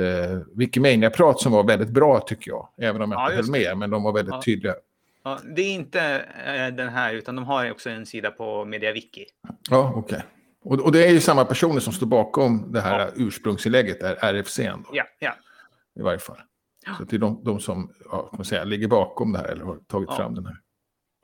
Wikimania-prat 0.54 1.40
som 1.40 1.52
var 1.52 1.64
väldigt 1.64 1.90
bra 1.90 2.21
tycker 2.21 2.50
jag. 2.50 2.68
Även 2.78 3.02
om 3.02 3.12
jag 3.12 3.21
ja, 3.21 3.25
inte 3.25 3.37
höll 3.37 3.50
med, 3.50 3.78
men 3.78 3.90
de 3.90 4.02
var 4.02 4.12
väldigt 4.12 4.35
ja. 4.35 4.42
tydliga. 4.42 4.75
Ja, 5.25 5.38
det 5.56 5.62
är 5.62 5.75
inte 5.75 6.00
eh, 6.47 6.76
den 6.76 6.88
här, 6.88 7.14
utan 7.14 7.37
de 7.37 7.45
har 7.45 7.71
också 7.71 7.90
en 7.90 8.06
sida 8.06 8.30
på 8.30 8.64
MediaWiki. 8.64 9.25
Ja, 9.71 9.92
okej. 9.97 10.16
Okay. 10.16 10.21
Och, 10.64 10.80
och, 10.80 10.92
det 10.92 11.06
är 11.06 11.12
ju 11.12 11.21
samma 11.21 11.45
personer 11.45 11.80
som 11.80 11.92
står 11.92 12.06
bakom 12.06 12.73
det 12.73 12.80
här 12.80 12.99
ja. 13.00 13.09
ursprungsinlägget, 13.16 14.02
RFC. 14.02 14.59
Då, 14.59 14.85
ja, 14.92 15.05
ja. 15.18 15.35
I 15.98 16.03
varje 16.03 16.18
fall. 16.18 16.38
Så 16.98 17.05
det 17.05 17.16
är 17.16 17.18
de, 17.18 17.44
de 17.44 17.61
som 17.61 17.92
ja, 18.05 18.31
man 18.33 18.44
säga, 18.44 18.64
ligger 18.64 18.88
bakom 18.88 19.33
det 19.33 19.38
här 19.38 19.46
eller 19.46 19.64
har 19.64 19.77
tagit 19.77 20.12
fram 20.12 20.35
den 20.35 20.46
här. 20.46 20.57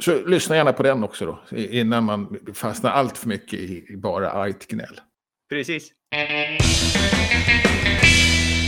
Så 0.03 0.27
lyssna 0.27 0.57
gärna 0.57 0.73
på 0.73 0.83
den 0.83 1.05
också 1.05 1.27
då, 1.27 1.57
innan 1.57 2.05
man 2.05 2.39
fastnar 2.55 2.91
allt 2.91 3.19
för 3.19 3.29
mycket 3.29 3.59
i, 3.59 3.87
i 3.89 3.97
bara 3.97 4.31
argt 4.31 4.67
gnäll. 4.67 5.01
Precis. 5.49 5.93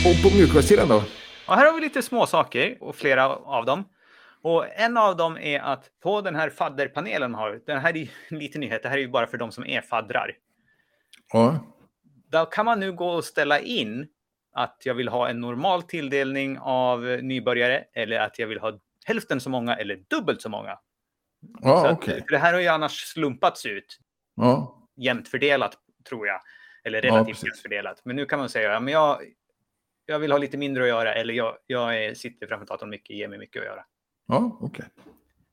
Och 0.05 0.23
på 0.23 0.37
mjukvarusidan 0.37 0.87
då? 0.87 1.03
Ja, 1.47 1.53
här 1.53 1.65
har 1.65 1.73
vi 1.73 1.81
lite 1.81 2.01
små 2.01 2.25
saker 2.25 2.77
och 2.79 2.95
flera 2.95 3.27
av 3.35 3.65
dem. 3.65 3.83
Och 4.41 4.65
en 4.75 4.97
av 4.97 5.17
dem 5.17 5.37
är 5.37 5.59
att 5.59 5.89
på 6.03 6.21
den 6.21 6.35
här 6.35 6.49
fadderpanelen 6.49 7.33
har, 7.33 7.61
den 7.65 7.79
här 7.79 7.97
är 7.97 8.09
en 8.29 8.39
liten 8.39 8.61
nyhet, 8.61 8.83
det 8.83 8.89
här 8.89 8.97
är 8.97 9.01
ju 9.01 9.07
bara 9.07 9.27
för 9.27 9.37
de 9.37 9.51
som 9.51 9.65
är 9.65 9.81
faddrar. 9.81 10.31
Ja. 11.33 11.59
Då 12.31 12.45
kan 12.45 12.65
man 12.65 12.79
nu 12.79 12.93
gå 12.93 13.09
och 13.09 13.23
ställa 13.23 13.59
in 13.59 14.07
att 14.53 14.81
jag 14.83 14.93
vill 14.93 15.07
ha 15.07 15.29
en 15.29 15.39
normal 15.39 15.83
tilldelning 15.83 16.59
av 16.59 17.01
nybörjare 17.01 17.83
eller 17.93 18.19
att 18.19 18.39
jag 18.39 18.47
vill 18.47 18.59
ha 18.59 18.79
hälften 19.05 19.41
så 19.41 19.49
många 19.49 19.75
eller 19.75 19.99
dubbelt 20.09 20.41
så 20.41 20.49
många. 20.49 20.79
Ja, 21.61 21.81
så 21.81 21.91
okay. 21.91 22.21
för 22.21 22.31
det 22.31 22.37
här 22.37 22.53
har 22.53 22.59
ju 22.59 22.67
annars 22.67 22.91
slumpats 22.91 23.65
ut. 23.65 23.99
Ja. 24.35 24.81
Jämnt 24.97 25.27
fördelat, 25.27 25.77
tror 26.09 26.27
jag. 26.27 26.41
Eller 26.83 27.01
relativt 27.01 27.37
ja, 27.41 27.47
jämnt 27.47 27.59
fördelat. 27.61 28.01
Men 28.03 28.15
nu 28.15 28.25
kan 28.25 28.39
man 28.39 28.49
säga, 28.49 28.71
ja, 28.71 28.79
men 28.79 28.93
jag, 28.93 29.21
jag 30.05 30.19
vill 30.19 30.31
ha 30.31 30.39
lite 30.39 30.57
mindre 30.57 30.83
att 30.83 30.89
göra 30.89 31.13
eller 31.13 31.33
jag, 31.33 31.57
jag 31.67 32.17
sitter 32.17 32.47
framför 32.47 32.65
datorn 32.65 32.89
mycket, 32.89 33.15
ger 33.15 33.27
mig 33.27 33.39
mycket 33.39 33.59
att 33.59 33.65
göra. 33.65 33.85
Ja, 34.27 34.57
okej. 34.61 34.67
Okay. 34.67 34.85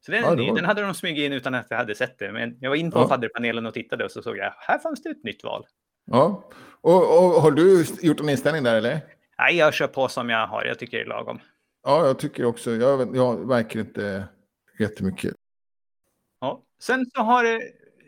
Så 0.01 0.13
den, 0.13 0.23
ja, 0.23 0.29
var... 0.29 0.57
den 0.57 0.65
hade 0.65 0.83
de 0.83 0.95
smugit 0.95 1.25
in 1.25 1.33
utan 1.33 1.55
att 1.55 1.67
jag 1.71 1.77
hade 1.77 1.95
sett 1.95 2.19
det. 2.19 2.33
Men 2.33 2.57
jag 2.61 2.71
var 2.71 2.77
in 2.77 2.91
på 2.91 2.99
ja. 2.99 3.09
fadderpanelen 3.09 3.67
och 3.67 3.75
tittade 3.75 4.05
och 4.05 4.11
så 4.11 4.23
såg 4.23 4.37
jag, 4.37 4.55
här 4.59 4.79
fanns 4.79 5.03
det 5.03 5.11
ett 5.11 5.25
nytt 5.25 5.45
val. 5.45 5.67
Ja, 6.05 6.51
och, 6.81 7.19
och 7.19 7.43
har 7.43 7.51
du 7.51 7.85
gjort 8.01 8.21
en 8.21 8.29
inställning 8.29 8.63
där 8.63 8.77
eller? 8.77 9.01
Nej, 9.39 9.57
jag 9.57 9.75
kör 9.75 9.87
på 9.87 10.09
som 10.09 10.31
jag 10.31 10.47
har. 10.47 10.65
Jag 10.65 10.79
tycker 10.79 10.97
det 10.97 11.03
är 11.03 11.09
lagom. 11.09 11.41
Ja, 11.83 12.07
jag 12.07 12.19
tycker 12.19 12.45
också. 12.45 12.71
Jag, 12.71 13.17
jag 13.17 13.49
verkar 13.49 13.81
inte 13.81 14.25
jättemycket. 14.79 15.35
Ja, 16.41 16.63
sen 16.83 17.07
så 17.15 17.23
har 17.23 17.45
det 17.45 17.61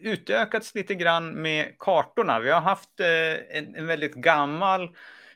utökats 0.03 0.75
lite 0.75 0.95
grann 0.95 1.43
med 1.43 1.79
kartorna. 1.79 2.41
Vi 2.41 2.51
har 2.51 2.61
haft 2.61 3.01
eh, 3.01 3.57
en, 3.59 3.75
en 3.75 3.87
väldigt 3.87 4.15
gammal 4.15 4.89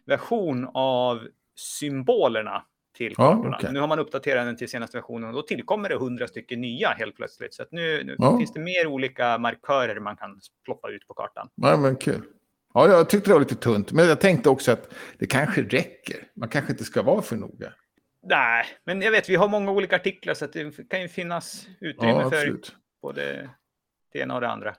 version 0.08 0.70
av 0.74 1.28
symbolerna 1.56 2.64
till 2.96 3.16
kartorna. 3.16 3.48
Ja, 3.50 3.58
okay. 3.58 3.72
Nu 3.72 3.80
har 3.80 3.88
man 3.88 3.98
uppdaterat 3.98 4.46
den 4.46 4.56
till 4.56 4.68
senaste 4.68 4.96
versionen 4.96 5.28
och 5.28 5.34
då 5.34 5.42
tillkommer 5.42 5.88
det 5.88 5.96
hundra 5.96 6.28
stycken 6.28 6.60
nya 6.60 6.88
helt 6.88 7.16
plötsligt. 7.16 7.54
Så 7.54 7.64
nu, 7.70 8.04
nu 8.04 8.16
ja. 8.18 8.38
finns 8.38 8.52
det 8.52 8.60
mer 8.60 8.86
olika 8.86 9.38
markörer 9.38 10.00
man 10.00 10.16
kan 10.16 10.40
ploppa 10.64 10.90
ut 10.90 11.06
på 11.06 11.14
kartan. 11.14 11.48
Ja, 11.54 11.76
men 11.76 11.96
kul. 11.96 12.22
Ja, 12.74 12.88
jag 12.88 13.08
tyckte 13.10 13.30
det 13.30 13.34
var 13.34 13.40
lite 13.40 13.54
tunt, 13.54 13.92
men 13.92 14.08
jag 14.08 14.20
tänkte 14.20 14.48
också 14.48 14.72
att 14.72 14.94
det 15.18 15.26
kanske 15.26 15.62
räcker. 15.62 16.16
Man 16.36 16.48
kanske 16.48 16.72
inte 16.72 16.84
ska 16.84 17.02
vara 17.02 17.22
för 17.22 17.36
noga. 17.36 17.72
Nej, 18.22 18.66
men 18.84 19.02
jag 19.02 19.10
vet, 19.10 19.28
vi 19.28 19.36
har 19.36 19.48
många 19.48 19.70
olika 19.70 19.96
artiklar 19.96 20.34
så 20.34 20.46
det 20.46 20.88
kan 20.88 21.02
ju 21.02 21.08
finnas 21.08 21.66
utrymme 21.80 22.20
ja, 22.20 22.30
för 22.30 22.58
både 23.02 23.50
det 24.12 24.18
ena 24.18 24.34
och 24.34 24.40
det 24.40 24.48
andra. 24.48 24.74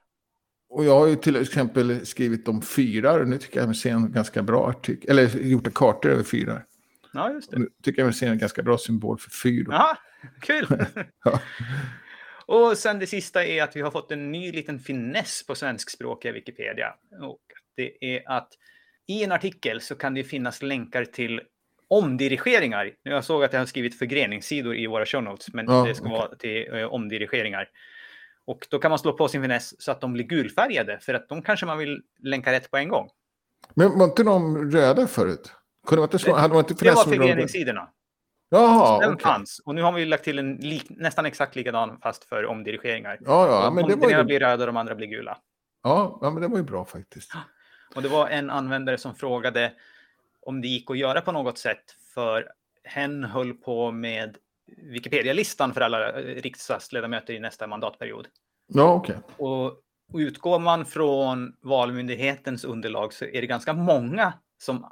Och 0.70 0.86
jag 0.86 1.00
har 1.00 1.08
ju 1.08 1.16
till 1.16 1.36
exempel 1.36 2.06
skrivit 2.06 2.48
om 2.48 2.62
fyrar. 2.62 3.26
Nu 3.26 3.38
tycker 3.38 3.60
jag 3.60 3.68
mig 3.68 3.76
se 3.76 3.90
en 3.90 4.12
ganska 4.12 4.44
bra 4.44 4.70
artikel, 4.70 5.10
eller 5.10 5.40
gjort 5.40 5.68
en 5.68 5.74
kartor 5.74 6.10
över 6.12 6.24
fyrar. 6.24 6.66
Ja, 7.14 7.32
just 7.32 7.52
det. 7.52 7.60
Nu 7.60 7.70
tycker 7.84 8.02
jag 8.02 8.06
mig 8.06 8.14
se 8.14 8.26
en 8.26 8.38
ganska 8.38 8.64
bra 8.64 8.78
symbol 8.78 9.18
för 9.20 9.30
fyr. 9.30 9.66
Ja, 9.70 9.98
kul! 10.42 10.68
ja. 11.24 11.42
Och 12.46 12.78
sen 12.78 13.00
det 13.00 13.08
sista 13.08 13.46
är 13.46 13.64
att 13.64 13.76
vi 13.76 13.82
har 13.82 13.92
fått 13.92 14.12
en 14.12 14.32
ny 14.32 14.52
liten 14.52 14.80
finess 14.80 15.46
på 15.48 15.56
svenskspråkiga 15.56 16.32
Wikipedia. 16.32 16.94
Och 17.22 17.42
det 17.76 18.16
är 18.16 18.32
att 18.32 18.50
i 19.08 19.24
en 19.24 19.32
artikel 19.32 19.82
så 19.82 19.96
kan 19.96 20.14
det 20.14 20.24
finnas 20.24 20.62
länkar 20.62 21.06
till 21.06 21.42
omdirigeringar. 21.88 22.92
Jag 23.04 23.24
såg 23.24 23.44
att 23.44 23.54
jag 23.54 23.60
har 23.60 23.66
skrivit 23.66 23.98
förgreningssidor 23.98 24.76
i 24.76 24.88
våra 24.88 25.06
show 25.06 25.24
notes, 25.24 25.54
men 25.54 25.66
ja, 25.66 25.86
det 25.88 25.96
ska 25.96 26.06
okay. 26.06 26.18
vara 26.18 26.36
till 26.36 26.74
eh, 26.74 26.84
omdirigeringar. 26.84 27.70
Och 28.50 28.68
då 28.70 28.80
kan 28.80 28.90
man 28.90 29.00
slå 29.00 29.14
på 29.14 29.28
sin 29.28 29.42
finess 29.42 29.82
så 29.82 29.92
att 29.92 30.02
de 30.02 30.14
blir 30.14 30.24
gulfärgade, 30.24 31.00
för 31.00 31.14
att 31.14 31.30
de 31.30 31.42
kanske 31.42 31.66
man 31.66 31.78
vill 31.78 32.02
länka 32.24 32.52
rätt 32.52 32.72
på 32.72 32.78
en 32.78 32.90
gång. 32.90 33.10
Men 33.74 34.00
var 34.00 34.06
inte 34.06 34.24
de 34.24 34.72
röda 34.72 35.08
förut? 35.08 35.52
Kunde 35.88 36.00
man 36.00 36.08
inte 36.08 36.20
slå, 36.20 36.36
hade 36.36 36.54
man 36.54 36.64
inte 36.70 36.86
det 36.86 36.92
var 36.92 37.04
förgreningssidorna. 37.04 37.90
Jaha, 38.50 39.00
Den 39.00 39.14
okay. 39.14 39.24
fanns. 39.24 39.62
Och 39.66 39.76
nu 39.76 39.82
har 39.82 39.92
vi 39.92 40.06
lagt 40.06 40.24
till 40.24 40.40
en 40.40 40.56
lik, 40.56 40.86
nästan 40.90 41.26
exakt 41.26 41.56
likadan 41.56 42.00
fast 42.02 42.24
för 42.24 42.46
omdirigeringar. 42.46 43.18
Ja, 43.22 43.48
ja, 43.48 43.72
men 43.72 43.88
det 43.88 43.96
var 43.96 44.10
ju... 44.10 44.24
blir 44.24 44.40
röda 44.40 44.64
och 44.64 44.68
de 44.68 44.78
andra 44.78 44.96
blir 44.96 45.08
gula. 45.08 45.38
Ja, 45.84 46.20
ja, 46.22 46.30
men 46.30 46.42
det 46.42 46.48
var 46.48 46.58
ju 46.58 46.64
bra 46.64 46.86
faktiskt. 46.86 47.32
Och 47.96 48.02
det 48.02 48.10
var 48.10 48.28
en 48.28 48.50
användare 48.50 48.98
som 48.98 49.16
frågade 49.16 49.74
om 50.42 50.62
det 50.62 50.68
gick 50.68 50.92
att 50.92 50.98
göra 50.98 51.22
på 51.22 51.32
något 51.32 51.58
sätt 51.58 51.84
för 52.14 52.52
hen 52.84 53.24
höll 53.24 53.54
på 53.54 53.92
med 53.92 54.38
Wikipedia-listan 54.78 55.74
för 55.74 55.82
alla 55.82 56.12
riksdagsledamöter 56.22 57.34
i 57.34 57.40
nästa 57.40 57.68
mandatperiod. 57.68 58.28
Ja, 58.68 58.94
okej. 58.94 59.16
Okay. 59.16 59.48
Och 59.48 59.84
Och 60.14 60.20
utgår 60.20 60.60
man 60.60 60.86
från 60.86 61.54
Valmyndighetens 61.62 62.64
underlag 62.64 63.14
så 63.14 63.26
är 63.26 63.42
det 63.42 63.48
ganska 63.48 63.74
många 63.74 64.34
som 64.58 64.92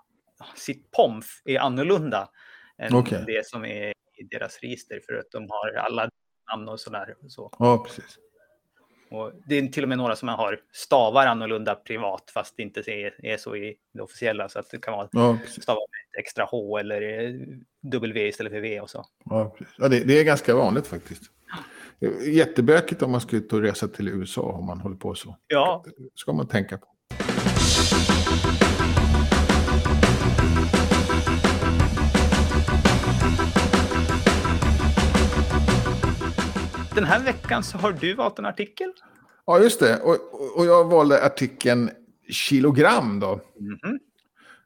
sitt 0.56 0.92
POMF 0.92 1.26
är 1.46 1.60
annorlunda 1.60 2.30
än 2.78 2.96
Okej. 2.96 3.24
det 3.28 3.46
som 3.46 3.66
är 3.66 3.94
i 4.18 4.24
deras 4.32 4.60
register 4.60 5.02
för 5.06 5.13
att 5.13 5.32
de 5.32 5.48
har 5.50 5.74
alla 5.74 6.10
namn 6.52 6.70
och 6.70 6.80
sådär. 6.80 7.16
Och 7.24 7.32
så. 7.32 7.52
Ja, 7.60 7.84
precis. 7.84 8.18
Och 9.10 9.32
det 9.48 9.56
är 9.56 9.67
till 9.67 9.84
och 9.84 9.89
med 9.89 9.98
några 9.98 10.15
som 10.15 10.30
har 10.30 10.60
stavar 10.74 11.26
annorlunda 11.26 11.76
privat 11.76 12.32
fast 12.34 12.58
det 12.58 12.63
inte 12.63 12.80
är, 12.91 13.26
är 13.26 13.38
så 13.38 13.56
i 13.56 13.76
det 13.93 14.02
officiella. 14.02 14.50
Så 14.50 14.60
att 14.60 14.72
det 14.72 14.78
kan 14.82 14.93
vara 14.93 15.10
Ja, 15.12 15.38
stavar 15.62 15.80
med 15.80 16.20
extra 16.20 16.46
H 16.46 16.78
eller 16.78 17.02
eh, 17.02 17.34
W 17.82 18.28
istället 18.28 18.54
för 18.54 18.60
V 18.60 18.82
och 18.82 18.89
så. 18.89 19.06
Ja, 19.26 19.56
ja 19.78 19.88
det, 19.88 20.00
det 20.00 20.20
är 20.20 20.24
ganska 20.24 20.56
vanligt 20.56 20.88
faktiskt. 20.88 21.24
Jättebökigt 22.28 23.02
om 23.02 23.12
man 23.12 23.22
ska 23.22 23.36
ut 23.36 23.54
och 23.54 23.62
resa 23.62 23.88
till 23.88 24.08
USA 24.08 24.41
om 24.41 24.65
man 24.65 24.80
håller 24.80 24.96
på 24.96 25.15
så. 25.15 25.38
Ja, 25.48 25.86
ska 26.15 26.34
man 26.34 26.48
tänka 26.48 26.78
på. 26.78 26.88
Den 36.98 37.06
här 37.06 37.24
veckan 37.24 37.64
så 37.64 37.78
har 37.78 37.92
du 37.92 38.14
valt 38.14 38.40
en 38.40 38.46
artikel. 38.46 38.94
Ja, 39.46 39.60
just 39.60 39.80
det. 39.80 40.00
Och, 40.00 40.18
och 40.60 40.66
jag 40.66 40.84
valde 40.86 41.26
artikeln 41.26 41.90
kilogram 42.30 43.20
då. 43.20 43.40
Mhm. 43.60 44.00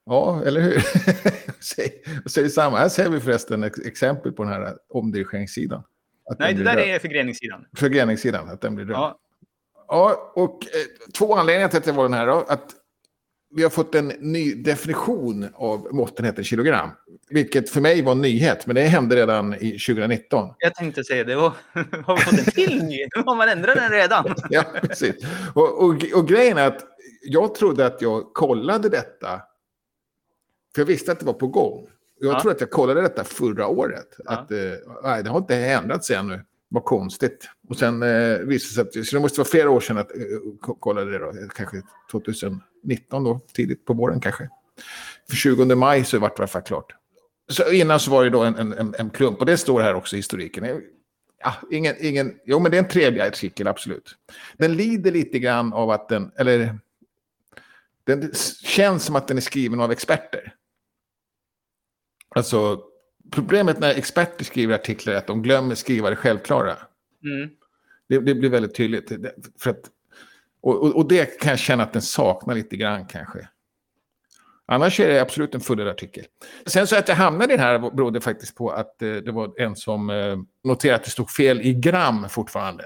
Ja, 0.06 0.44
eller 0.46 0.62
hur? 0.62 0.74
Säg- 1.60 2.04
Säg 2.30 2.50
samma. 2.50 2.78
Här 2.78 2.90
ser 2.90 3.10
vi 3.10 3.20
förresten 3.20 3.64
ett 3.64 3.86
exempel 3.86 4.32
på 4.32 4.44
den 4.44 4.54
här 4.54 4.78
omdirigeringssidan. 4.90 5.84
Nej, 6.40 6.54
det 6.54 6.64
där 6.64 6.76
röd. 6.76 6.88
är 6.88 7.00
förgreningssidan. 7.00 7.66
Förgreningssidan, 7.78 8.50
att 8.50 8.62
den 8.62 8.76
blir 8.76 8.86
röd. 8.86 8.96
Ja, 8.96 9.18
Ja, 9.88 10.32
och 10.36 10.66
eh, 10.66 11.12
två 11.14 11.36
anledningar 11.36 11.68
till 11.70 11.78
att 11.78 11.84
det 11.84 11.92
var 11.92 12.04
den 12.04 12.14
här 12.14 12.28
då. 12.28 12.46
Att 12.48 12.66
vi 13.56 13.64
har 13.64 13.70
fått 13.70 13.96
en 13.96 14.08
ny 14.08 14.54
definition 14.54 15.48
av 15.54 15.88
måttenheten 15.92 16.44
kilogram. 16.44 16.90
Vilket 17.32 17.70
för 17.70 17.82
mig 17.82 18.02
var 18.02 18.12
en 18.12 18.22
nyhet, 18.22 18.68
men 18.68 18.76
det 18.76 18.82
hände 18.82 19.16
redan 19.16 19.54
i 19.54 19.72
2019. 19.80 20.50
jag 20.58 20.76
tänkte 20.76 21.04
säga 21.04 21.24
det. 21.24 21.36
Och, 21.36 21.54
har 22.06 22.16
vi 22.18 22.22
fått 22.24 22.40
en 22.40 22.46
till 22.46 22.84
ny? 22.84 23.08
Nu 23.16 23.24
har 23.26 23.36
man 23.36 23.50
ändrat 23.50 23.76
den 23.76 23.92
redan. 23.92 24.36
Ja, 24.50 24.64
precis. 24.82 25.16
Och, 25.54 25.84
och, 25.84 25.96
och 26.16 26.28
grejen 26.28 26.58
är 26.58 26.68
att 26.68 26.86
jag 27.24 27.56
trodde 27.56 27.86
att 27.86 28.02
jag 28.02 28.34
kollade 28.34 28.90
detta. 28.90 29.42
För 30.76 30.82
jag 30.82 30.86
visste 30.86 31.12
att 31.12 31.20
det 31.20 31.26
var 31.26 31.34
på 31.34 31.48
gång. 31.48 31.88
Jag 32.20 32.34
Ja. 32.36 32.42
tror 32.42 32.52
att 32.52 32.62
jag 32.62 32.70
kollade 32.72 33.02
detta 33.02 33.24
förra 33.24 33.68
året. 33.68 34.08
Ja. 34.18 34.32
Att, 34.32 34.52
eh, 34.52 34.58
nej, 35.04 35.24
det 35.24 35.30
har 35.30 35.38
inte 35.38 35.56
ändrats 35.56 36.12
ännu. 36.12 36.42
Vad 36.70 36.84
konstigt. 36.86 37.50
Och 37.70 37.78
sen 37.78 38.04
eh, 38.04 38.38
visade 38.38 38.84
det 38.84 38.92
sig 38.94 39.00
att 39.02 39.08
så 39.08 39.16
det 39.16 39.22
måste 39.22 39.40
vara 39.40 39.48
flera 39.48 39.70
år 39.70 39.80
sedan 39.80 39.98
att 39.98 40.12
eh, 40.16 40.22
ko- 40.62 40.76
kollade 40.76 41.12
det 41.12 41.18
då. 41.20 41.34
Kanske 41.56 41.82
2019 42.12 43.24
då, 43.24 43.40
tidigt 43.54 43.86
på 43.86 43.94
våren 43.94 44.20
kanske. 44.22 44.50
För 45.30 45.36
20 45.36 45.76
maj 45.76 46.04
så 46.04 46.20
vart 46.20 46.38
det 46.38 46.40
i 46.40 46.42
alla 46.42 46.48
fall 46.48 46.62
klart. 46.62 46.94
Så 47.52 47.72
innan 47.72 48.00
så 48.00 48.12
var 48.12 48.24
det 48.24 48.30
då 48.30 48.44
en, 48.44 48.56
en, 48.56 48.96
en, 48.98 49.10
klump. 49.10 49.40
Och 49.40 49.46
det 49.46 49.58
står 49.58 49.82
här 49.82 49.94
också 49.94 50.16
i 50.16 50.20
historiken. 50.20 50.82
Ja, 51.44 51.56
ingen, 51.72 51.96
ingen, 52.00 52.40
jo, 52.46 52.60
men 52.60 52.72
det 52.72 52.78
är 52.78 52.84
en 52.84 52.90
trevlig 52.90 53.22
artikel, 53.22 53.68
absolut. 53.68 54.16
Den 54.58 54.76
lider 54.76 55.12
lite 55.12 55.40
grann 55.40 55.74
av 55.74 55.90
att 55.90 56.10
den, 56.10 56.32
eller 56.38 56.80
den 58.04 58.34
känns 58.64 59.04
som 59.04 59.16
att 59.16 59.28
den 59.28 59.38
är 59.38 59.42
skriven 59.42 59.82
av 59.82 59.92
experter. 59.92 60.54
Alltså, 62.36 62.82
problemet 63.32 63.80
när 63.80 63.96
experter 63.96 64.46
skriver 64.46 64.76
artiklar 64.76 65.14
är 65.14 65.18
att 65.18 65.28
de 65.28 65.42
glömmer 65.42 65.76
skriva 65.76 66.10
det 66.10 66.16
självklara. 66.16 66.78
Mm. 67.24 67.50
Det, 68.10 68.20
det 68.20 68.36
blir 68.36 68.50
väldigt 68.50 68.76
tydligt. 68.76 69.12
För 69.60 69.70
att, 69.70 69.90
och, 70.62 70.84
och, 70.84 70.96
och 70.96 71.08
det 71.08 71.40
kan 71.40 71.50
jag 71.50 71.60
känna 71.60 71.84
att 71.84 71.94
den 71.94 72.02
saknar 72.02 72.56
lite 72.56 72.78
grann 72.78 73.06
kanske. 73.06 73.48
Annars 74.72 75.00
är 75.00 75.08
det 75.08 75.22
absolut 75.22 75.56
en 75.56 75.62
fullödig 75.62 75.92
artikel. 75.92 76.26
Sen 76.66 76.88
så 76.88 76.96
att 76.96 77.08
jag 77.08 77.16
hamnade 77.16 77.54
i 77.54 77.58
den 77.58 77.66
här 77.66 77.80
berodde 77.80 78.22
faktiskt 78.22 78.56
på 78.56 78.70
att 78.70 79.02
eh, 79.02 79.14
det 79.14 79.32
var 79.32 79.62
en 79.62 79.76
som 79.76 80.10
eh, 80.10 80.38
noterade 80.64 80.96
att 80.96 81.04
det 81.04 81.10
stod 81.10 81.30
fel 81.30 81.62
i 81.62 81.74
gram 81.74 82.30
fortfarande. 82.30 82.84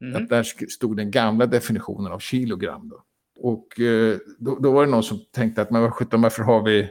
Mhm. 0.00 0.16
Att 0.16 0.28
där 0.28 0.66
stod 0.68 0.96
den 0.96 1.10
gamla 1.10 1.46
definitionen 1.46 2.12
av 2.12 2.18
kilogram. 2.18 2.88
Då. 2.88 3.02
Och 3.40 3.80
eh, 3.80 4.16
då, 4.38 4.58
då 4.58 4.72
var 4.72 4.84
det 4.84 4.90
någon 4.90 5.02
som 5.02 5.20
tänkte 5.34 5.62
att 5.62 5.70
men 5.70 5.82
vad 5.82 5.92
sjutton, 5.92 6.22
varför 6.22 6.42
har 6.42 6.62
vi... 6.62 6.88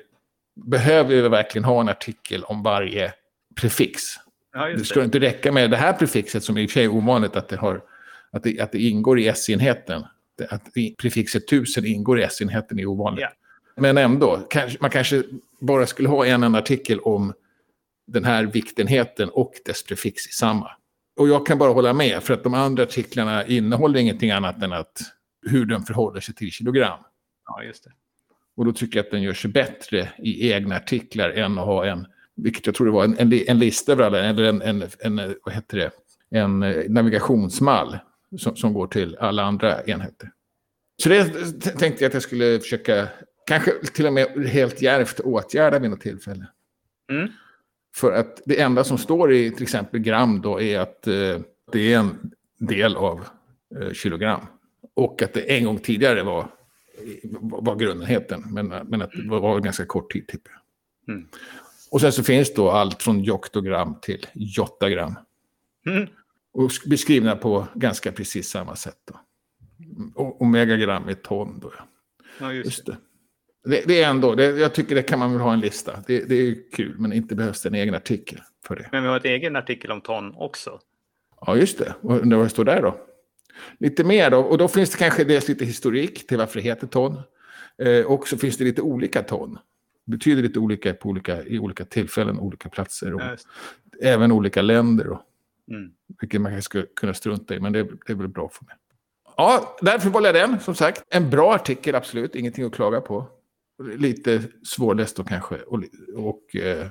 Behöver 0.65 1.15
vi 1.15 1.29
verkligen 1.29 1.65
ha 1.65 1.81
en 1.81 1.89
artikel 1.89 2.43
om 2.43 2.63
varje 2.63 3.13
prefix? 3.61 4.01
Ja, 4.53 4.67
Det 4.67 4.93
det. 4.95 5.03
inte 5.03 5.19
räcka 5.19 5.51
med 5.51 5.71
det 5.71 5.77
här 5.77 5.93
prefixet 5.93 6.43
som 6.43 6.57
i 6.57 6.65
och 6.65 6.69
för 6.69 6.73
sig 6.73 6.83
är 6.83 6.89
ovanligt 6.89 7.35
att 7.35 7.49
det, 7.49 7.55
har, 7.55 7.81
att 8.31 8.43
det, 8.43 8.59
att 8.59 8.71
det 8.71 8.79
ingår 8.79 9.19
i 9.19 9.27
S-enheten. 9.27 10.03
Att 10.49 10.63
prefixet 10.97 11.43
1000 11.43 11.85
ingår 11.85 12.19
i 12.19 12.23
S-enheten 12.23 12.79
är 12.79 12.85
ovanligt. 12.85 13.21
Ja. 13.21 13.40
Men 13.75 13.97
ändå, 13.97 14.47
man 14.79 14.89
kanske 14.89 15.23
bara 15.60 15.88
skulle 15.88 16.10
ha 16.10 16.25
en 16.25 16.43
enda 16.43 16.60
artikel 16.60 16.99
om 16.99 17.34
den 18.07 18.23
här 18.23 18.43
viktenheten 18.43 19.29
och 19.29 19.53
dess 19.65 19.84
prefix 19.84 20.27
i 20.27 20.31
samma. 20.31 20.71
Och 21.17 21.27
jag 21.27 21.45
kan 21.45 21.57
bara 21.57 21.73
hålla 21.73 21.93
med, 21.93 22.23
för 22.23 22.34
att 22.34 22.43
de 22.43 22.53
andra 22.53 22.84
artiklarna 22.84 23.45
innehåller 23.45 23.99
ingenting 23.99 24.31
annat 24.31 24.63
än 24.63 24.73
att 24.73 25.01
hur 25.45 25.65
den 25.65 25.84
förhåller 25.84 26.19
sig 26.19 26.36
till 26.36 26.51
kilogram. 26.51 26.99
Ja, 27.45 27.63
just 27.63 27.84
det. 27.84 27.91
Och 28.55 28.65
då 28.65 28.73
tycker 28.73 28.99
jag 28.99 29.05
att 29.05 29.12
den 29.12 29.21
gör 29.21 29.34
sig 29.34 29.51
bättre 29.51 30.10
i 30.17 30.51
egna 30.51 30.75
artiklar 30.75 31.29
än 31.29 31.57
att 31.57 31.65
ha 31.65 31.86
en, 31.86 32.07
vilket 32.36 32.65
jag 32.65 32.75
tror 32.75 32.88
det 32.88 32.93
var, 32.93 33.03
en, 33.03 33.17
en, 33.17 33.34
en 33.47 33.60
lista 33.60 33.91
över 33.91 34.03
alla, 34.03 34.19
eller 34.19 34.43
en, 34.43 34.62
en, 34.62 34.84
en, 34.99 35.36
vad 35.43 35.53
heter 35.53 35.77
det, 35.77 35.91
en 36.29 36.63
eh, 36.63 36.89
navigationsmall 36.89 37.97
som, 38.38 38.55
som 38.55 38.73
går 38.73 38.88
till 38.88 39.17
alla 39.19 39.43
andra 39.43 39.84
enheter. 39.84 40.31
Så 41.03 41.10
det 41.10 41.25
tänkte 41.62 42.03
jag 42.03 42.10
att 42.10 42.13
jag 42.13 42.23
skulle 42.23 42.60
försöka, 42.60 43.07
kanske 43.45 43.71
till 43.86 44.06
och 44.08 44.13
med 44.13 44.47
helt 44.47 44.82
djärvt 44.82 45.19
åtgärda 45.19 45.80
vid 45.80 45.89
något 45.89 46.01
tillfälle. 46.01 46.47
Mm. 47.12 47.30
För 47.95 48.12
att 48.12 48.41
det 48.45 48.62
enda 48.62 48.84
som 48.84 48.97
står 48.97 49.34
i 49.34 49.51
till 49.51 49.63
exempel 49.63 49.99
gram 49.99 50.41
då 50.41 50.62
är 50.62 50.80
att 50.80 51.08
eh, 51.08 51.39
det 51.71 51.93
är 51.93 51.99
en 51.99 52.32
del 52.58 52.95
av 52.95 53.25
eh, 53.82 53.91
kilogram. 53.93 54.41
Och 54.93 55.21
att 55.21 55.34
det 55.34 55.41
en 55.58 55.65
gång 55.65 55.80
tidigare 55.80 56.23
var, 56.23 56.47
var 57.41 57.75
grundenheten. 57.75 58.43
Men, 58.49 58.67
men 58.67 59.01
att 59.01 59.12
det 59.12 59.27
var, 59.30 59.60
ganska 59.60 59.86
kort 59.86 60.12
tid 60.13 60.27
jag. 60.51 61.15
Mm. 61.15 61.27
Och 61.91 62.01
sen 62.01 62.12
så 62.12 62.23
finns 62.23 62.54
då 62.54 62.69
allt 62.69 63.04
från 63.04 63.23
joktogram 63.23 63.95
till 64.01 64.25
jottagram. 64.34 65.15
Mm. 65.86 66.08
Och 66.54 66.69
sk- 66.69 66.89
beskrivna 66.89 67.36
på 67.36 67.67
ganska 67.75 68.12
precis 68.12 68.49
samma 68.49 68.75
sätt. 68.75 68.97
Då. 69.06 69.19
O- 70.15 70.38
Omegagram 70.39 71.10
är 71.10 71.13
ton 71.13 71.60
då. 71.60 71.73
ja. 71.77 71.84
Ja, 72.39 72.54
just 72.54 72.65
Just 72.65 72.86
det. 72.86 72.91
Det, 72.91 72.97
det 73.63 74.04
är 74.04 74.10
ändå, 74.10 74.36
det, 74.36 74.45
jag 74.45 74.74
tycker 74.74 74.95
det 74.95 75.04
kan 75.04 75.19
man 75.19 75.32
väl 75.32 75.41
ha 75.41 75.54
en 75.54 75.60
lista. 75.60 76.04
Det, 76.08 76.30
det 76.30 76.36
är 76.36 76.56
kul, 76.71 76.95
men 77.00 77.13
inte 77.13 77.36
behövs 77.36 77.62
det 77.62 77.69
en 77.69 77.76
egen 77.76 77.95
artikel 77.95 78.39
för 78.65 78.76
det. 78.76 78.89
Men 78.91 79.04
vi 79.04 79.10
har 79.10 79.17
ett 79.17 79.26
egen 79.26 79.56
artikel 79.56 79.91
om 79.91 80.02
ton 80.02 80.34
också. 80.36 80.80
Ja, 81.45 81.56
just 81.58 81.78
det. 81.78 81.95
Och 82.02 82.19
undrar 82.21 82.38
vad 82.38 82.45
det 82.45 82.50
står 82.50 82.65
där 82.65 82.82
då? 82.82 82.97
Lite 83.80 84.04
mer 84.04 84.30
då. 84.30 84.39
Och 84.39 84.58
då 84.58 84.67
finns 84.67 84.89
det 84.89 84.97
kanske 84.97 85.24
dels 85.24 85.47
lite 85.47 85.65
historik 85.65 86.28
till 86.28 86.38
varför 86.38 86.56
det 86.56 86.62
heter 86.62 86.88
ton. 86.88 87.21
Eh, 87.78 88.06
och 88.06 88.28
så 88.28 88.38
finns 88.38 88.58
det 88.58 88.63
lite 88.63 88.82
olika 88.82 89.24
ton. 89.24 89.58
Betyder 90.06 90.43
lite 90.43 90.60
olika 90.60 90.93
på 90.93 91.10
olika, 91.10 91.43
i 91.43 91.60
olika 91.60 91.86
tillfällen, 91.86 92.39
olika 92.39 92.69
platser 92.69 93.13
och 93.13 93.21
Ja, 93.21 93.36
även 94.02 94.32
olika 94.32 94.62
länder. 94.62 95.06
Det. 95.06 95.17
Mm. 95.76 95.91
vilket 96.21 96.41
man 96.41 96.52
kanske 96.52 96.65
skulle 96.65 96.86
kunna 96.95 97.13
strunta 97.13 97.56
i, 97.56 97.60
men 97.60 97.74
det, 97.74 97.84
det 97.84 98.13
är 98.13 98.15
väl 98.15 98.28
bra 98.28 98.50
för 98.50 98.65
mig. 98.65 98.76
Ja, 99.38 99.78
därför 99.82 100.10
valde 100.10 100.30
jag 100.30 100.50
den, 100.50 100.60
som 100.60 100.76
sagt. 100.76 101.04
En 101.10 101.30
bra 101.30 101.54
artikel, 101.54 101.95
absolut. 101.95 102.36
Ingenting 102.36 102.65
att 102.65 102.74
klaga 102.74 103.02
på. 103.02 103.28
Lite 103.82 104.41
svårläst 104.63 105.15
då 105.17 105.24
kanske. 105.24 105.56
Och, 105.56 105.84
och, 106.15 106.56
eh, 106.56 106.88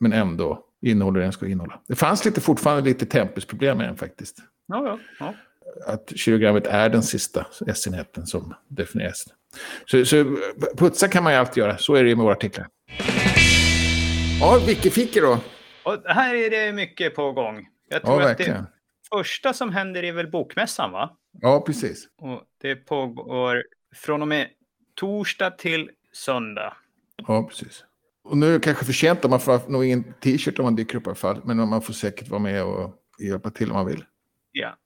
men 0.00 0.12
ändå 0.12 0.66
innehåller 0.82 1.20
det 1.20 1.26
den 1.26 1.32
ska 1.32 1.46
innehålla. 1.46 1.80
Det 1.88 1.94
fanns 1.94 2.24
lite, 2.24 2.40
fortfarande 2.40 2.82
lite 2.88 3.06
tempusproblem 3.06 3.78
med 3.78 3.88
den 3.88 3.96
faktiskt. 3.96 4.38
Ja, 4.66 4.84
ja, 4.86 4.98
ja. 5.20 5.34
Att 5.86 6.12
kilogrammet 6.16 6.66
är 6.66 6.88
den 6.88 7.02
sista 7.02 7.46
S-enheten 7.66 8.26
som 8.26 8.54
definieras. 8.68 9.24
Så, 9.86 10.04
så 10.04 10.36
putsa 10.78 11.08
kan 11.08 11.24
man 11.24 11.32
ju 11.32 11.38
alltid 11.38 11.56
göra. 11.56 11.78
Så 11.78 11.94
är 11.94 12.02
det 12.02 12.08
ju 12.08 12.16
med 12.16 12.22
våra 12.24 12.34
artiklar. 12.34 12.68
Ja, 14.40 14.60
Wikifiki 14.66 15.20
då. 15.20 15.38
Och 15.84 16.02
här 16.06 16.34
är 16.34 16.50
det 16.50 16.72
mycket 16.72 17.14
på 17.14 17.32
gång. 17.32 17.66
Jag 17.88 18.00
Ja, 18.02 18.06
tror 18.06 18.22
att 18.22 18.28
verkligen. 18.28 18.54
det 18.62 18.66
första 19.18 19.52
som 19.52 19.72
händer 19.72 20.02
är 20.02 20.12
väl 20.12 20.30
bokmässan, 20.30 20.92
va? 20.92 21.16
Ja, 21.40 21.60
precis. 21.66 22.08
Och 22.18 22.42
det 22.60 22.76
pågår 22.76 23.64
från 23.94 24.22
och 24.22 24.28
med 24.28 24.48
torsdag 24.94 25.50
till 25.50 25.90
söndag. 26.12 26.76
Ja, 27.26 27.42
precis. 27.48 27.84
Och 28.24 28.36
nu 28.36 28.48
är 28.48 28.52
det 28.52 28.60
kanske 28.60 28.84
för 28.84 28.92
sent 28.92 29.30
man 29.30 29.40
får 29.40 29.60
nog 29.70 29.84
ingen 29.84 30.04
t-shirt 30.20 30.58
om 30.58 30.64
man 30.64 30.76
dyker 30.76 30.98
upp 30.98 31.06
i 31.06 31.08
alla 31.10 31.14
fall. 31.14 31.40
Men 31.44 31.68
man 31.68 31.82
får 31.82 31.92
säkert 31.92 32.28
vara 32.28 32.38
med 32.40 32.64
och 32.64 32.94
hjälpa 33.18 33.50
till 33.50 33.70
om 33.70 33.76
man 33.76 33.86
vill. 33.86 34.04
Ja. 34.52 34.76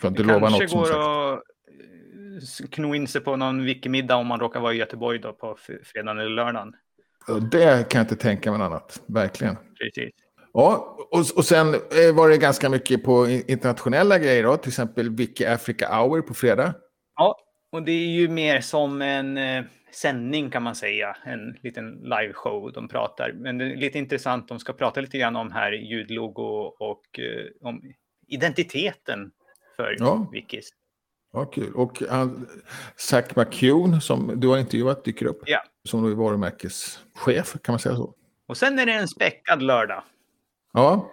För 0.00 0.08
att 0.08 0.16
Det 0.16 0.22
lova 0.22 0.40
kanske 0.40 0.62
något 0.62 0.70
som 0.70 0.78
går 0.80 0.86
sagt. 0.86 0.96
att 0.98 2.62
eh, 2.62 2.68
kno 2.70 2.94
in 2.94 3.06
sig 3.06 3.20
på 3.20 3.36
någon 3.36 3.64
wikimiddag 3.64 4.16
om 4.16 4.26
man 4.26 4.40
råkar 4.40 4.60
vara 4.60 4.74
i 4.74 4.76
Göteborg 4.76 5.18
då 5.18 5.32
på 5.32 5.56
fredagen 5.84 6.18
eller 6.18 6.30
lördagen. 6.30 6.72
Och 7.28 7.42
det 7.42 7.88
kan 7.88 7.98
jag 7.98 8.04
inte 8.04 8.16
tänka 8.16 8.50
mig 8.50 8.58
något 8.58 8.66
annat. 8.66 9.02
Verkligen. 9.06 9.56
Precis. 9.78 10.10
Ja, 10.52 10.96
och, 11.10 11.18
och 11.36 11.44
sen 11.44 11.74
eh, 11.74 12.14
var 12.14 12.28
det 12.28 12.36
ganska 12.38 12.68
mycket 12.68 13.04
på 13.04 13.28
internationella 13.28 14.18
grejer 14.18 14.42
då, 14.42 14.56
till 14.56 14.68
exempel 14.70 15.10
Wiki 15.10 15.46
Africa 15.46 15.88
Hour 15.96 16.20
på 16.22 16.34
fredag. 16.34 16.74
Ja, 17.16 17.36
och 17.72 17.82
det 17.82 17.92
är 17.92 18.06
ju 18.20 18.28
mer 18.28 18.60
som 18.60 19.02
en 19.02 19.38
eh, 19.38 19.64
sändning 19.90 20.50
kan 20.50 20.62
man 20.62 20.74
säga, 20.74 21.16
en 21.24 21.58
liten 21.62 21.90
liveshow 21.92 22.72
de 22.72 22.88
pratar. 22.88 23.32
Men 23.32 23.58
det 23.58 23.64
är 23.64 23.76
lite 23.76 23.98
intressant, 23.98 24.48
de 24.48 24.58
ska 24.58 24.72
prata 24.72 25.00
lite 25.00 25.18
grann 25.18 25.36
om 25.36 25.52
här 25.52 25.72
ljudlogo 25.72 26.74
och 26.78 27.18
eh, 27.18 27.66
om 27.68 27.82
identiteten 28.26 29.30
för 29.76 29.96
ja. 29.98 30.28
Wikis. 30.32 30.70
Ja, 31.32 31.44
kul. 31.44 31.74
Och 31.74 32.02
uh, 32.02 32.26
Zack 32.96 33.36
McCune 33.36 34.00
som 34.00 34.40
du 34.40 34.48
har 34.48 34.58
intervjuat 34.58 35.04
dyker 35.04 35.26
upp. 35.26 35.42
Ja. 35.46 35.62
Som 35.84 36.02
då 36.02 36.08
är 36.08 36.14
varumärkeschef, 36.14 37.56
kan 37.62 37.72
man 37.72 37.78
säga 37.78 37.96
så. 37.96 38.14
Och 38.46 38.56
sen 38.56 38.78
är 38.78 38.86
det 38.86 38.92
en 38.92 39.08
späckad 39.08 39.62
lördag. 39.62 40.02
Ja. 40.72 41.10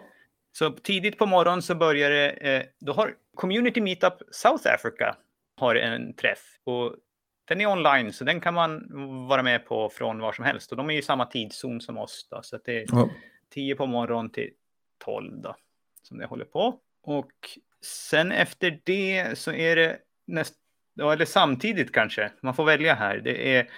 Så 0.52 0.72
tidigt 0.72 1.18
på 1.18 1.26
morgonen 1.26 1.62
så 1.62 1.76
börjar 1.76 2.10
det, 2.10 2.30
eh, 2.30 2.64
då 2.80 2.94
har 2.94 3.14
Community 3.36 3.82
Meetup 3.82 4.14
South 4.32 4.74
Africa 4.74 5.16
har 5.58 5.76
en 5.76 6.14
träff. 6.14 6.60
Och 6.64 6.96
den 7.46 7.62
är 7.62 7.68
online, 7.68 8.14
så 8.14 8.24
den 8.24 8.42
kan 8.42 8.54
man 8.54 8.88
vara 9.28 9.44
med 9.44 9.66
på 9.66 9.90
från 9.90 10.20
var 10.20 10.32
som 10.32 10.46
helst. 10.46 10.72
Och 10.72 10.78
de 10.78 10.90
är 10.90 10.98
i 10.98 11.02
samma 11.02 11.26
tidszon 11.26 11.82
som 11.82 11.98
oss. 11.98 12.28
Då, 12.32 12.42
så 12.42 12.60
det 12.66 12.78
är 12.78 12.86
ja. 12.88 13.10
10 13.50 13.76
på 13.76 13.86
morgonen 13.86 14.32
till 14.32 14.50
12 14.98 15.42
då, 15.42 15.56
som 16.02 16.18
det 16.18 16.26
håller 16.26 16.46
på. 16.46 16.80
Och 17.04 17.32
sen 17.86 18.32
efter 18.32 18.80
det 18.84 19.38
så 19.38 19.52
är 19.52 19.76
det 19.76 19.98
näst, 20.28 20.56
eller 21.02 21.26
samtidigt 21.26 21.92
kanske, 21.92 22.32
man 22.42 22.56
får 22.56 22.66
välja 22.66 22.94
här. 22.94 23.18
Det 23.18 23.56
är 23.56 23.70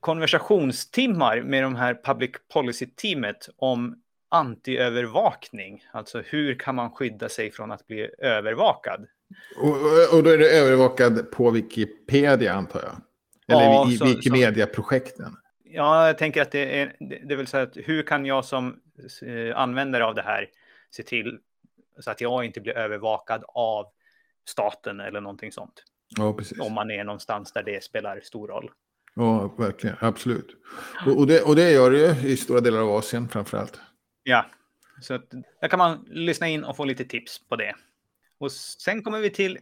konversationstimmar 0.00 1.42
med 1.42 1.62
de 1.62 1.74
här 1.74 2.00
public 2.04 2.30
policy-teamet 2.52 3.48
om 3.56 4.02
antiövervakning. 4.28 5.84
Alltså 5.92 6.22
hur 6.26 6.58
kan 6.58 6.74
man 6.74 6.90
skydda 6.90 7.28
sig 7.28 7.50
från 7.50 7.72
att 7.72 7.86
bli 7.86 8.10
övervakad? 8.18 9.06
Och, 9.56 10.16
och 10.16 10.22
då 10.22 10.30
är 10.30 10.38
det 10.38 10.50
övervakad 10.50 11.30
på 11.30 11.50
Wikipedia 11.50 12.52
antar 12.52 12.82
jag? 12.82 13.02
Eller 13.48 13.64
ja, 13.64 13.90
i 13.90 14.14
Wikimedia-projekten? 14.14 15.36
Ja, 15.64 16.06
jag 16.06 16.18
tänker 16.18 16.42
att 16.42 16.50
det 16.50 16.80
är, 16.80 16.96
det 17.28 17.36
vill 17.36 17.46
säga 17.46 17.62
att 17.62 17.76
hur 17.76 18.02
kan 18.02 18.26
jag 18.26 18.44
som 18.44 18.80
eh, 19.22 19.56
användare 19.56 20.04
av 20.04 20.14
det 20.14 20.22
här 20.22 20.48
se 20.90 21.02
till 21.02 21.38
så 22.00 22.10
att 22.10 22.20
jag 22.20 22.44
inte 22.44 22.60
blir 22.60 22.72
övervakad 22.78 23.44
av 23.48 23.86
staten 24.48 25.00
eller 25.00 25.20
någonting 25.20 25.52
sånt. 25.52 25.82
Ja, 26.16 26.32
precis. 26.32 26.60
Om 26.60 26.72
man 26.72 26.90
är 26.90 27.04
någonstans 27.04 27.52
där 27.52 27.62
det 27.62 27.84
spelar 27.84 28.20
stor 28.20 28.48
roll. 28.48 28.70
Ja, 29.14 29.54
verkligen. 29.58 29.96
Absolut. 30.00 30.56
Och, 31.06 31.18
och, 31.18 31.26
det, 31.26 31.42
och 31.42 31.56
det 31.56 31.70
gör 31.70 31.90
det 31.90 31.98
ju 31.98 32.28
i 32.28 32.36
stora 32.36 32.60
delar 32.60 32.80
av 32.80 32.90
Asien 32.90 33.28
framför 33.28 33.58
allt. 33.58 33.80
Ja, 34.22 34.46
så 35.00 35.14
att, 35.14 35.30
där 35.60 35.68
kan 35.68 35.78
man 35.78 36.04
lyssna 36.10 36.48
in 36.48 36.64
och 36.64 36.76
få 36.76 36.84
lite 36.84 37.04
tips 37.04 37.48
på 37.48 37.56
det. 37.56 37.74
Och 38.38 38.52
sen 38.52 39.02
kommer 39.02 39.20
vi 39.20 39.30
till 39.30 39.58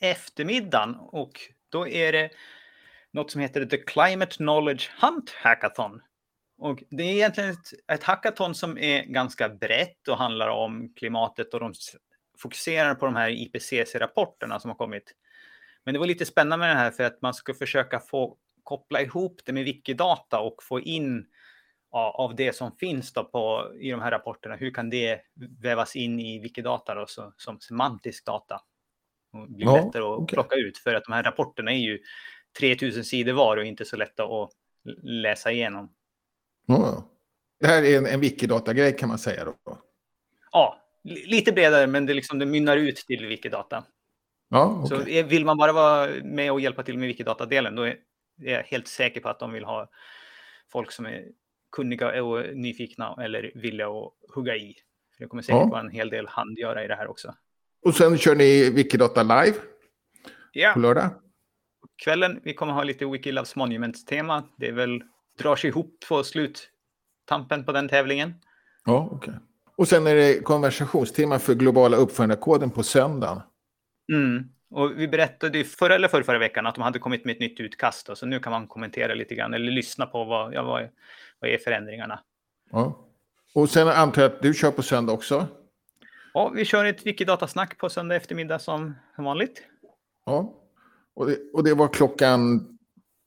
eftermiddagen 0.00 0.94
och 0.94 1.32
då 1.68 1.88
är 1.88 2.12
det 2.12 2.30
något 3.12 3.30
som 3.30 3.40
heter 3.40 3.64
The 3.64 3.76
Climate 3.76 4.36
Knowledge 4.36 4.90
Hunt 5.00 5.30
Hackathon. 5.30 6.00
Och 6.58 6.82
det 6.90 7.02
är 7.02 7.12
egentligen 7.12 7.50
ett, 7.50 7.92
ett 7.92 8.02
hackathon 8.02 8.54
som 8.54 8.78
är 8.78 9.02
ganska 9.02 9.48
brett 9.48 10.08
och 10.08 10.18
handlar 10.18 10.48
om 10.48 10.92
klimatet 10.96 11.54
och 11.54 11.60
de 11.60 11.72
fokuserar 12.38 12.94
på 12.94 13.06
de 13.06 13.16
här 13.16 13.30
IPCC-rapporterna 13.30 14.58
som 14.58 14.70
har 14.70 14.76
kommit. 14.76 15.14
Men 15.84 15.94
det 15.94 16.00
var 16.00 16.06
lite 16.06 16.26
spännande 16.26 16.66
med 16.66 16.76
det 16.76 16.80
här 16.80 16.90
för 16.90 17.04
att 17.04 17.22
man 17.22 17.34
ska 17.34 17.54
försöka 17.54 18.00
få 18.00 18.36
koppla 18.62 19.00
ihop 19.00 19.40
det 19.44 19.52
med 19.52 19.64
Wikidata 19.64 20.40
och 20.40 20.62
få 20.62 20.80
in 20.80 21.26
av 21.92 22.34
det 22.36 22.56
som 22.56 22.72
finns 22.76 23.12
då 23.12 23.24
på, 23.24 23.72
i 23.80 23.90
de 23.90 24.00
här 24.00 24.10
rapporterna. 24.10 24.56
Hur 24.56 24.70
kan 24.70 24.90
det 24.90 25.20
vävas 25.62 25.96
in 25.96 26.20
i 26.20 26.38
Wikidata 26.38 26.94
då, 26.94 27.06
så, 27.06 27.32
som 27.36 27.60
semantisk 27.60 28.26
data? 28.26 28.60
Och 29.32 29.50
bli 29.50 29.64
ja, 29.64 29.76
lättare 29.76 30.02
att 30.02 30.18
okay. 30.18 30.36
plocka 30.36 30.56
ut 30.56 30.78
för 30.78 30.94
att 30.94 31.04
de 31.04 31.12
här 31.12 31.22
rapporterna 31.22 31.72
är 31.72 31.78
ju 31.78 31.98
3000 32.58 33.04
sidor 33.04 33.32
var 33.32 33.56
och 33.56 33.64
inte 33.64 33.84
så 33.84 33.96
lätta 33.96 34.24
att 34.24 34.50
läsa 35.02 35.52
igenom. 35.52 35.92
Ja. 36.66 37.08
Det 37.60 37.66
här 37.66 37.82
är 37.82 37.98
en, 37.98 38.06
en 38.06 38.20
Wikidata-grej 38.20 38.96
kan 38.96 39.08
man 39.08 39.18
säga 39.18 39.44
då? 39.44 39.54
Ja, 40.52 40.78
lite 41.04 41.52
bredare 41.52 41.86
men 41.86 42.06
det, 42.06 42.14
liksom, 42.14 42.38
det 42.38 42.46
mynnar 42.46 42.76
ut 42.76 42.96
till 42.96 43.26
Wikidata. 43.26 43.84
Ja, 44.48 44.82
okay. 44.84 45.22
Så 45.22 45.28
vill 45.28 45.44
man 45.44 45.58
bara 45.58 45.72
vara 45.72 46.10
med 46.24 46.52
och 46.52 46.60
hjälpa 46.60 46.82
till 46.82 46.98
med 46.98 47.08
Wikidata-delen 47.08 47.76
då 47.76 47.82
är 47.82 47.96
jag 48.36 48.62
helt 48.62 48.88
säker 48.88 49.20
på 49.20 49.28
att 49.28 49.38
de 49.38 49.52
vill 49.52 49.64
ha 49.64 49.88
folk 50.72 50.92
som 50.92 51.06
är 51.06 51.24
kunniga 51.72 52.24
och 52.24 52.56
nyfikna 52.56 53.16
eller 53.22 53.52
villiga 53.54 53.86
att 53.86 54.12
hugga 54.34 54.56
i. 54.56 54.74
det 55.18 55.26
kommer 55.26 55.42
säkert 55.42 55.60
ja. 55.60 55.66
vara 55.66 55.80
en 55.80 55.90
hel 55.90 56.10
del 56.10 56.26
handgöra 56.28 56.84
i 56.84 56.88
det 56.88 56.94
här 56.94 57.10
också. 57.10 57.34
Och 57.84 57.94
sen 57.94 58.18
kör 58.18 58.34
ni 58.34 58.70
Wikidata 58.70 59.22
live 59.22 59.56
ja. 60.52 60.72
på 60.72 60.80
lördag? 60.80 61.10
Kvällen, 62.04 62.40
vi 62.44 62.54
kommer 62.54 62.72
ha 62.72 62.82
lite 62.82 63.06
Wikiloves 63.06 63.56
Monuments-tema. 63.56 64.42
Det 64.56 64.68
är 64.68 64.72
väl, 64.72 65.02
drar 65.38 65.56
sig 65.56 65.68
ihop 65.68 66.04
på 66.08 66.24
sluttampen 66.24 67.64
på 67.64 67.72
den 67.72 67.88
tävlingen. 67.88 68.34
Ja, 68.84 69.08
okej. 69.12 69.30
Okay. 69.30 69.40
Och 69.76 69.88
sen 69.88 70.06
är 70.06 70.14
det 70.14 70.42
konversationstema 70.42 71.38
för 71.38 71.54
globala 71.54 71.96
uppförandekoden 71.96 72.70
på 72.70 72.82
söndagen. 72.82 73.40
Mm. 74.12 74.44
Och 74.70 74.98
vi 74.98 75.08
berättade 75.08 75.58
ju 75.58 75.64
förra 75.64 75.94
eller 75.94 76.08
förra, 76.08 76.24
förra 76.24 76.38
veckan 76.38 76.66
att 76.66 76.74
de 76.74 76.82
hade 76.82 76.98
kommit 76.98 77.24
med 77.24 77.32
ett 77.32 77.40
nytt 77.40 77.60
utkast. 77.60 78.06
Då, 78.06 78.14
så 78.14 78.26
nu 78.26 78.40
kan 78.40 78.52
man 78.52 78.66
kommentera 78.66 79.14
lite 79.14 79.34
grann 79.34 79.54
eller 79.54 79.72
lyssna 79.72 80.06
på 80.06 80.24
vad, 80.24 80.54
ja, 80.54 80.62
vad, 80.62 80.88
vad 81.42 81.50
är 81.50 81.58
förändringarna. 81.58 82.20
Ja. 82.70 82.98
Och 83.54 83.70
sen 83.70 83.88
antar 83.88 84.22
jag 84.22 84.32
att 84.32 84.42
du 84.42 84.54
kör 84.54 84.70
på 84.70 84.82
söndag 84.82 85.12
också? 85.12 85.46
Ja, 86.34 86.48
vi 86.48 86.64
kör 86.64 86.84
ett 86.84 87.06
Wikidatasnack 87.06 87.78
på 87.78 87.88
söndag 87.88 88.16
eftermiddag 88.16 88.58
som 88.58 88.94
vanligt. 89.16 89.62
Ja, 90.26 90.54
och 91.14 91.26
det, 91.26 91.38
och 91.52 91.64
det 91.64 91.74
var 91.74 91.88
klockan, 91.88 92.68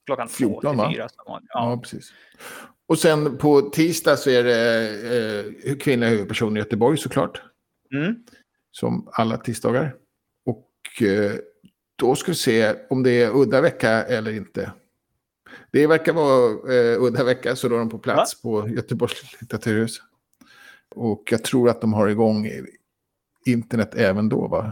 klockan 0.06 0.28
14 0.28 0.78
va? 0.78 0.92
4, 0.94 1.08
ja. 1.26 1.42
ja, 1.48 1.80
precis. 1.84 2.14
Och 2.88 3.00
sen 3.00 3.38
på 3.38 3.62
tisdag 3.62 4.18
så 4.18 4.30
är 4.30 4.44
det 4.44 5.68
eh, 5.68 5.78
kvinnliga 5.78 6.10
huvudpersoner 6.10 6.56
i 6.56 6.64
Göteborg 6.64 6.98
såklart. 6.98 7.42
Mm. 7.94 8.16
Som 8.72 9.10
alla 9.12 9.38
tisdagar. 9.38 9.96
Och 10.46 11.02
eh, 11.02 11.32
då 11.96 12.16
ska 12.16 12.32
vi 12.32 12.36
se 12.36 12.76
om 12.90 13.04
det 13.04 13.24
är 13.24 13.36
udda 13.36 13.62
vecka 13.62 13.90
eller 13.90 14.32
inte. 14.32 14.72
Det 15.72 15.88
verkar 15.88 16.14
vara 16.14 16.74
eh, 16.74 17.02
udda 17.04 17.24
vecka, 17.24 17.56
så 17.56 17.68
då 17.68 17.76
är 17.76 17.80
de 17.80 17.90
på 17.90 17.98
plats 18.00 18.44
Va? 18.44 18.50
på 18.62 18.70
Göteborgs 18.70 19.42
litteraturhus. 19.42 20.02
Och 20.96 21.24
jag 21.32 21.44
tror 21.44 21.70
att 21.70 21.82
de 21.82 21.94
har 21.94 22.08
igång 22.08 22.50
internet 23.46 23.96
även 23.96 24.30
då, 24.30 24.48
va? 24.48 24.72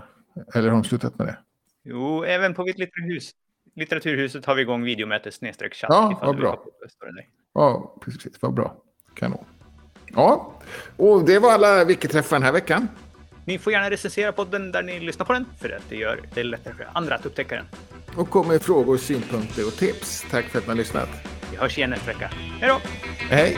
Eller 0.56 0.70
har 0.70 0.76
de 0.76 0.84
slutat 0.84 1.18
med 1.18 1.28
det? 1.28 1.38
Jo, 1.84 2.24
även 2.24 2.54
på 2.54 2.64
litteraturhus. 2.64 3.32
litteraturhuset 3.76 4.46
har 4.46 4.56
vi 4.56 4.62
igång 4.62 4.84
videomöte 4.84 5.32
snedstreck 5.32 5.74
chatt. 5.74 5.88
Ja, 5.90 6.20
vad 6.22 6.38
bra. 6.38 6.64
Ja, 7.54 7.96
precis. 8.02 8.42
Vad 8.42 8.54
bra. 8.54 8.76
Kanon. 9.14 9.46
Ja, 10.08 10.54
och 10.98 11.26
det 11.26 11.40
var 11.40 11.52
alla 11.52 11.86
Wiki-träffar 11.86 12.36
den 12.36 12.44
här 12.44 12.52
veckan. 12.52 12.88
Ni 13.46 13.60
får 13.60 13.74
gärna 13.74 13.90
recensera 13.90 14.32
podden 14.32 14.72
där 14.72 14.84
ni 14.84 15.00
lyssnar 15.00 15.26
på 15.26 15.34
den, 15.34 15.46
för 15.60 15.70
att 15.70 15.90
det 15.90 15.96
gör 15.96 16.22
det 16.34 16.44
lättare 16.44 16.74
för 16.74 16.88
andra 16.94 17.16
att 17.16 17.26
upptäcka 17.26 17.56
den. 17.56 17.66
Och 18.18 18.30
kom 18.30 18.48
med 18.48 18.62
frågor, 18.62 18.98
synpunkter 18.98 19.68
och 19.68 19.74
tips. 19.74 20.26
Tack 20.32 20.46
för 20.46 20.60
att 20.60 20.66
ni 20.66 20.70
har 20.70 20.78
lyssnat. 20.78 21.10
Vi 21.52 21.58
hörs 21.58 21.78
igen 21.78 21.90
nästa 21.90 22.06
vecka. 22.06 22.32
Hej 22.60 22.70
då! 22.70 22.80
Hej! 23.30 23.58